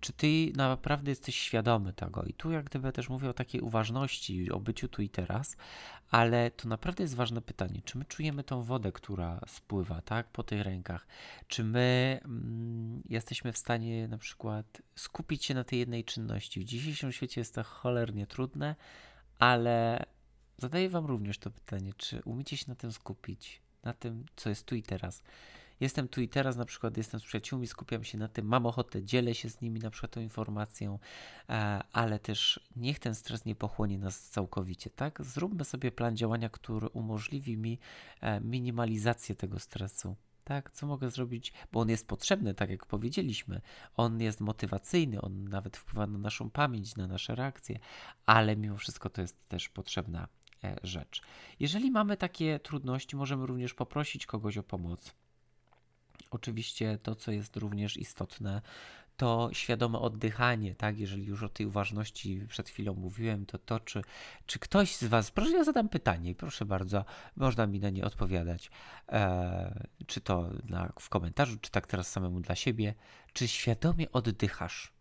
Czy 0.00 0.12
ty 0.12 0.52
naprawdę 0.56 1.10
jesteś 1.10 1.38
świadomy 1.38 1.92
tego? 1.92 2.22
I 2.22 2.34
tu 2.34 2.50
jak 2.50 2.64
gdyby 2.64 2.92
też 2.92 3.08
mówię 3.08 3.30
o 3.30 3.34
takiej 3.34 3.60
uważności, 3.60 4.50
o 4.50 4.60
byciu 4.60 4.88
tu 4.88 5.02
i 5.02 5.08
teraz, 5.08 5.56
ale 6.10 6.50
to 6.50 6.68
naprawdę 6.68 7.04
jest 7.04 7.14
ważne 7.14 7.42
pytanie, 7.42 7.82
czy 7.84 7.98
my 7.98 8.04
czujemy 8.04 8.44
tą 8.44 8.62
wodę, 8.62 8.92
która 8.92 9.40
spływa, 9.46 10.00
tak, 10.02 10.28
po 10.28 10.42
tych 10.42 10.62
rękach? 10.62 11.06
Czy 11.48 11.64
my 11.64 12.20
mm, 12.24 13.02
jesteśmy 13.08 13.52
w 13.52 13.58
stanie 13.58 14.08
na 14.08 14.18
przykład 14.18 14.82
skupić 14.96 15.44
się 15.44 15.54
na 15.54 15.64
tej 15.64 15.78
jednej 15.78 16.04
czynności? 16.04 16.60
W 16.60 16.64
dzisiejszym 16.64 17.12
świecie 17.12 17.40
jest 17.40 17.54
to 17.54 17.64
cholernie 17.64 18.26
trudne, 18.26 18.76
ale 19.38 20.06
zadaję 20.58 20.88
wam 20.88 21.06
również 21.06 21.38
to 21.38 21.50
pytanie, 21.50 21.92
czy 21.96 22.22
umiecie 22.24 22.56
się 22.56 22.64
na 22.68 22.74
tym 22.74 22.92
skupić, 22.92 23.62
na 23.82 23.92
tym, 23.92 24.24
co 24.36 24.48
jest 24.48 24.66
tu 24.66 24.74
i 24.74 24.82
teraz? 24.82 25.22
Jestem 25.80 26.08
tu 26.08 26.20
i 26.20 26.28
teraz, 26.28 26.56
na 26.56 26.64
przykład 26.64 26.96
jestem 26.96 27.20
z 27.20 27.24
przyjaciółmi, 27.24 27.66
skupiam 27.66 28.04
się 28.04 28.18
na 28.18 28.28
tym, 28.28 28.46
mam 28.46 28.66
ochotę, 28.66 29.02
dzielę 29.02 29.34
się 29.34 29.50
z 29.50 29.60
nimi 29.60 29.80
na 29.80 29.90
przykład 29.90 30.12
tą 30.12 30.20
informacją, 30.20 30.98
e, 31.48 31.82
ale 31.92 32.18
też 32.18 32.60
niech 32.76 32.98
ten 32.98 33.14
stres 33.14 33.44
nie 33.44 33.54
pochłonie 33.54 33.98
nas 33.98 34.20
całkowicie, 34.20 34.90
tak? 34.90 35.22
Zróbmy 35.24 35.64
sobie 35.64 35.92
plan 35.92 36.16
działania, 36.16 36.48
który 36.48 36.88
umożliwi 36.88 37.56
mi 37.56 37.78
e, 38.20 38.40
minimalizację 38.40 39.34
tego 39.34 39.58
stresu. 39.58 40.16
Tak, 40.44 40.70
co 40.70 40.86
mogę 40.86 41.10
zrobić, 41.10 41.52
bo 41.72 41.80
on 41.80 41.88
jest 41.88 42.08
potrzebny, 42.08 42.54
tak 42.54 42.70
jak 42.70 42.86
powiedzieliśmy. 42.86 43.60
On 43.96 44.20
jest 44.20 44.40
motywacyjny, 44.40 45.20
on 45.20 45.48
nawet 45.48 45.76
wpływa 45.76 46.06
na 46.06 46.18
naszą 46.18 46.50
pamięć, 46.50 46.96
na 46.96 47.06
nasze 47.06 47.34
reakcje, 47.34 47.78
ale 48.26 48.56
mimo 48.56 48.76
wszystko 48.76 49.10
to 49.10 49.20
jest 49.20 49.48
też 49.48 49.68
potrzebna 49.68 50.28
e, 50.64 50.76
rzecz. 50.82 51.22
Jeżeli 51.60 51.90
mamy 51.90 52.16
takie 52.16 52.60
trudności, 52.60 53.16
możemy 53.16 53.46
również 53.46 53.74
poprosić 53.74 54.26
kogoś 54.26 54.58
o 54.58 54.62
pomoc. 54.62 55.14
Oczywiście 56.30 56.98
to, 57.02 57.14
co 57.14 57.32
jest 57.32 57.56
również 57.56 57.96
istotne, 57.96 58.62
to 59.18 59.48
świadome 59.52 59.98
oddychanie, 59.98 60.74
tak? 60.74 60.98
Jeżeli 60.98 61.24
już 61.24 61.42
o 61.42 61.48
tej 61.48 61.66
uważności 61.66 62.46
przed 62.48 62.68
chwilą 62.68 62.94
mówiłem, 62.94 63.46
to 63.46 63.58
to, 63.58 63.80
czy, 63.80 64.02
czy 64.46 64.58
ktoś 64.58 64.96
z 64.96 65.04
Was, 65.04 65.30
proszę, 65.30 65.50
ja 65.50 65.64
zadam 65.64 65.88
pytanie, 65.88 66.34
proszę 66.34 66.64
bardzo, 66.64 67.04
można 67.36 67.66
mi 67.66 67.80
na 67.80 67.90
nie 67.90 68.04
odpowiadać, 68.04 68.70
e, 69.08 69.86
czy 70.06 70.20
to 70.20 70.50
na, 70.64 70.92
w 71.00 71.08
komentarzu, 71.08 71.56
czy 71.60 71.70
tak 71.70 71.86
teraz 71.86 72.10
samemu 72.10 72.40
dla 72.40 72.54
siebie, 72.54 72.94
czy 73.32 73.48
świadomie 73.48 74.12
oddychasz? 74.12 74.92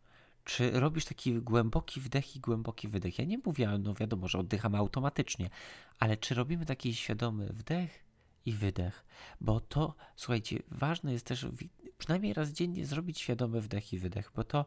Czy 0.43 0.71
robisz 0.79 1.05
taki 1.05 1.33
głęboki 1.33 2.01
wdech 2.01 2.35
i 2.35 2.39
głęboki 2.39 2.87
wydech? 2.87 3.19
Ja 3.19 3.25
nie 3.25 3.37
mówię, 3.45 3.79
no 3.79 3.93
wiadomo, 3.93 4.27
że 4.27 4.39
oddychamy 4.39 4.77
automatycznie, 4.77 5.49
ale 5.99 6.17
czy 6.17 6.35
robimy 6.35 6.65
taki 6.65 6.95
świadomy 6.95 7.53
wdech 7.53 8.07
i 8.47 8.53
wydech, 8.53 9.05
bo 9.41 9.60
to, 9.60 9.95
słuchajcie, 10.15 10.60
ważne 10.71 11.13
jest 11.13 11.25
też 11.25 11.47
przynajmniej 11.97 12.33
raz 12.33 12.49
dziennie 12.49 12.86
zrobić 12.86 13.19
świadomy 13.19 13.62
wdech 13.62 13.93
i 13.93 13.99
wydech, 13.99 14.31
bo 14.36 14.43
to 14.43 14.65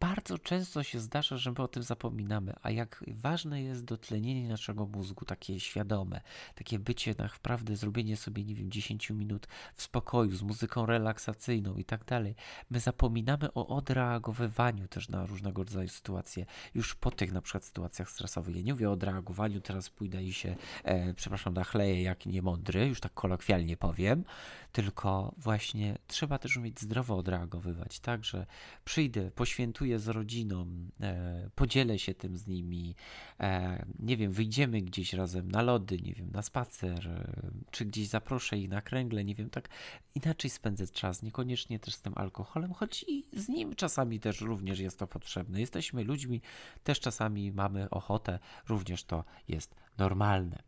bardzo 0.00 0.38
często 0.38 0.82
się 0.82 1.00
zdarza, 1.00 1.36
że 1.36 1.50
my 1.50 1.58
o 1.58 1.68
tym 1.68 1.82
zapominamy, 1.82 2.54
a 2.62 2.70
jak 2.70 3.04
ważne 3.08 3.62
jest 3.62 3.84
dotlenienie 3.84 4.48
naszego 4.48 4.86
mózgu, 4.86 5.24
takie 5.24 5.60
świadome, 5.60 6.20
takie 6.54 6.78
bycie, 6.78 7.14
naprawdę 7.18 7.76
zrobienie 7.76 8.16
sobie, 8.16 8.44
nie 8.44 8.54
wiem, 8.54 8.70
10 8.70 9.10
minut 9.10 9.46
w 9.74 9.82
spokoju, 9.82 10.36
z 10.36 10.42
muzyką 10.42 10.86
relaksacyjną 10.86 11.76
i 11.76 11.84
tak 11.84 12.04
dalej. 12.04 12.34
My 12.70 12.80
zapominamy 12.80 13.52
o 13.52 13.66
odreagowywaniu 13.66 14.88
też 14.88 15.08
na 15.08 15.26
różnego 15.26 15.64
rodzaju 15.64 15.88
sytuacje, 15.88 16.46
już 16.74 16.94
po 16.94 17.10
tych 17.10 17.32
na 17.32 17.42
przykład 17.42 17.64
sytuacjach 17.64 18.10
stresowych. 18.10 18.56
Ja 18.56 18.62
nie 18.62 18.72
mówię 18.72 18.88
o 18.88 18.92
odreagowaniu, 18.92 19.60
teraz 19.60 19.90
pójdę 19.90 20.24
i 20.24 20.32
się, 20.32 20.56
e, 20.84 21.14
przepraszam, 21.14 21.54
nachleję 21.54 22.02
jak 22.02 22.26
niemądry, 22.26 22.86
już 22.86 23.00
tak 23.00 23.14
kolokwialnie 23.14 23.76
powiem, 23.76 24.24
tylko 24.72 25.34
właśnie 25.36 25.98
trzeba 26.06 26.38
też 26.38 26.56
umieć 26.56 26.80
zdrowo 26.80 27.16
odreagowywać, 27.16 28.00
tak, 28.00 28.24
że 28.24 28.46
przyjdę, 28.84 29.30
poświętuję 29.30 29.81
z 29.98 30.08
rodziną, 30.08 30.66
e, 31.00 31.50
podzielę 31.54 31.98
się 31.98 32.14
tym 32.14 32.36
z 32.36 32.46
nimi, 32.46 32.94
e, 33.40 33.86
nie 33.98 34.16
wiem, 34.16 34.32
wyjdziemy 34.32 34.82
gdzieś 34.82 35.12
razem 35.12 35.50
na 35.50 35.62
lody, 35.62 35.98
nie 36.02 36.12
wiem, 36.14 36.30
na 36.30 36.42
spacer, 36.42 37.08
e, 37.08 37.50
czy 37.70 37.84
gdzieś 37.84 38.08
zaproszę 38.08 38.58
ich 38.58 38.68
na 38.68 38.82
kręgle, 38.82 39.24
nie 39.24 39.34
wiem, 39.34 39.50
tak 39.50 39.68
inaczej 40.14 40.50
spędzę 40.50 40.86
czas, 40.86 41.22
niekoniecznie 41.22 41.78
też 41.78 41.94
z 41.94 42.02
tym 42.02 42.12
alkoholem, 42.16 42.72
choć 42.72 43.04
i 43.08 43.24
z 43.32 43.48
nim 43.48 43.74
czasami 43.74 44.20
też 44.20 44.40
również 44.40 44.78
jest 44.78 44.98
to 44.98 45.06
potrzebne. 45.06 45.60
Jesteśmy 45.60 46.04
ludźmi, 46.04 46.40
też 46.84 47.00
czasami 47.00 47.52
mamy 47.52 47.90
ochotę, 47.90 48.38
również 48.68 49.04
to 49.04 49.24
jest 49.48 49.74
normalne. 49.98 50.62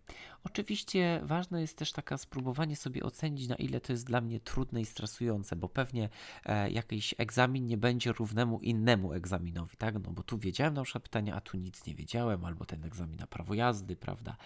Oczywiście 0.44 1.20
ważne 1.22 1.60
jest 1.60 1.78
też 1.78 1.92
taka 1.92 2.18
spróbowanie 2.18 2.76
sobie 2.76 3.02
ocenić, 3.02 3.48
na 3.48 3.54
ile 3.54 3.80
to 3.80 3.92
jest 3.92 4.06
dla 4.06 4.20
mnie 4.20 4.40
trudne 4.40 4.80
i 4.80 4.84
stresujące, 4.84 5.56
bo 5.56 5.68
pewnie 5.68 6.08
e, 6.44 6.70
jakiś 6.70 7.14
egzamin 7.18 7.66
nie 7.66 7.76
będzie 7.76 8.12
równemu 8.12 8.60
innemu 8.60 9.12
egzaminowi, 9.12 9.76
tak? 9.76 9.94
No 9.94 10.12
bo 10.12 10.22
tu 10.22 10.38
wiedziałem 10.38 10.74
na 10.74 10.82
przykład 10.82 11.02
pytania, 11.02 11.34
a 11.34 11.40
tu 11.40 11.56
nic 11.56 11.86
nie 11.86 11.94
wiedziałem, 11.94 12.44
albo 12.44 12.64
ten 12.64 12.84
egzamin 12.84 13.16
na 13.16 13.26
prawo 13.26 13.54
jazdy, 13.54 13.96
prawda? 13.96 14.36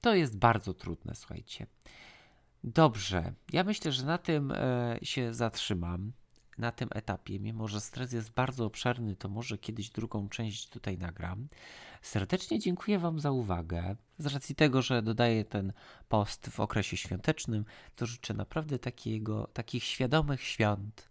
To 0.00 0.14
jest 0.14 0.38
bardzo 0.38 0.74
trudne, 0.74 1.14
słuchajcie. 1.14 1.66
Dobrze, 2.64 3.32
ja 3.52 3.64
myślę, 3.64 3.92
że 3.92 4.06
na 4.06 4.18
tym 4.18 4.52
e, 4.52 4.98
się 5.02 5.34
zatrzymam 5.34 6.12
na 6.58 6.72
tym 6.72 6.88
etapie, 6.92 7.40
mimo 7.40 7.68
że 7.68 7.80
stres 7.80 8.12
jest 8.12 8.30
bardzo 8.30 8.64
obszerny, 8.64 9.16
to 9.16 9.28
może 9.28 9.58
kiedyś 9.58 9.90
drugą 9.90 10.28
część 10.28 10.68
tutaj 10.68 10.98
nagram. 10.98 11.48
Serdecznie 12.02 12.58
dziękuję 12.58 12.98
Wam 12.98 13.20
za 13.20 13.30
uwagę. 13.30 13.96
Z 14.18 14.26
racji 14.26 14.54
tego, 14.54 14.82
że 14.82 15.02
dodaję 15.02 15.44
ten 15.44 15.72
post 16.08 16.50
w 16.50 16.60
okresie 16.60 16.96
świątecznym, 16.96 17.64
to 17.96 18.06
życzę 18.06 18.34
naprawdę 18.34 18.78
takiego, 18.78 19.48
takich 19.52 19.84
świadomych 19.84 20.42
świąt, 20.42 21.07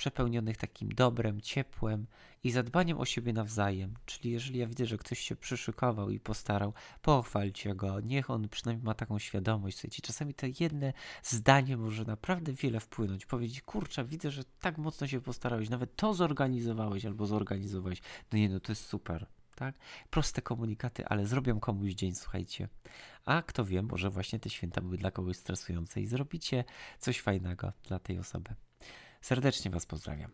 przepełnionych 0.00 0.56
takim 0.56 0.88
dobrem, 0.88 1.40
ciepłem 1.40 2.06
i 2.44 2.50
zadbaniem 2.50 2.98
o 2.98 3.04
siebie 3.04 3.32
nawzajem. 3.32 3.94
Czyli 4.06 4.30
jeżeli 4.30 4.58
ja 4.58 4.66
widzę, 4.66 4.86
że 4.86 4.98
ktoś 4.98 5.18
się 5.18 5.36
przyszykował 5.36 6.10
i 6.10 6.20
postarał, 6.20 6.72
pochwalcie 7.02 7.74
go, 7.74 8.00
niech 8.00 8.30
on 8.30 8.48
przynajmniej 8.48 8.84
ma 8.84 8.94
taką 8.94 9.18
świadomość. 9.18 9.76
Słuchajcie, 9.76 10.02
czasami 10.02 10.34
to 10.34 10.46
jedne 10.60 10.92
zdanie 11.22 11.76
może 11.76 12.04
naprawdę 12.04 12.52
wiele 12.52 12.80
wpłynąć. 12.80 13.26
Powiedzieć, 13.26 13.62
kurczę, 13.62 14.04
widzę, 14.04 14.30
że 14.30 14.44
tak 14.44 14.78
mocno 14.78 15.06
się 15.06 15.20
postarałeś, 15.20 15.70
nawet 15.70 15.96
to 15.96 16.14
zorganizowałeś 16.14 17.04
albo 17.04 17.26
zorganizowałeś. 17.26 18.02
No 18.32 18.38
nie, 18.38 18.48
no 18.48 18.60
to 18.60 18.72
jest 18.72 18.86
super. 18.86 19.26
Tak? 19.54 19.74
Proste 20.10 20.42
komunikaty, 20.42 21.06
ale 21.06 21.26
zrobią 21.26 21.60
komuś 21.60 21.92
dzień, 21.92 22.14
słuchajcie. 22.14 22.68
A 23.24 23.42
kto 23.42 23.64
wie, 23.64 23.82
może 23.82 24.10
właśnie 24.10 24.38
te 24.38 24.50
święta 24.50 24.80
były 24.80 24.98
dla 24.98 25.10
kogoś 25.10 25.36
stresujące 25.36 26.00
i 26.00 26.06
zrobicie 26.06 26.64
coś 26.98 27.20
fajnego 27.20 27.72
dla 27.88 27.98
tej 27.98 28.18
osoby. 28.18 28.54
Serdecznie 29.20 29.70
Was 29.70 29.86
pozdrawiam. 29.86 30.30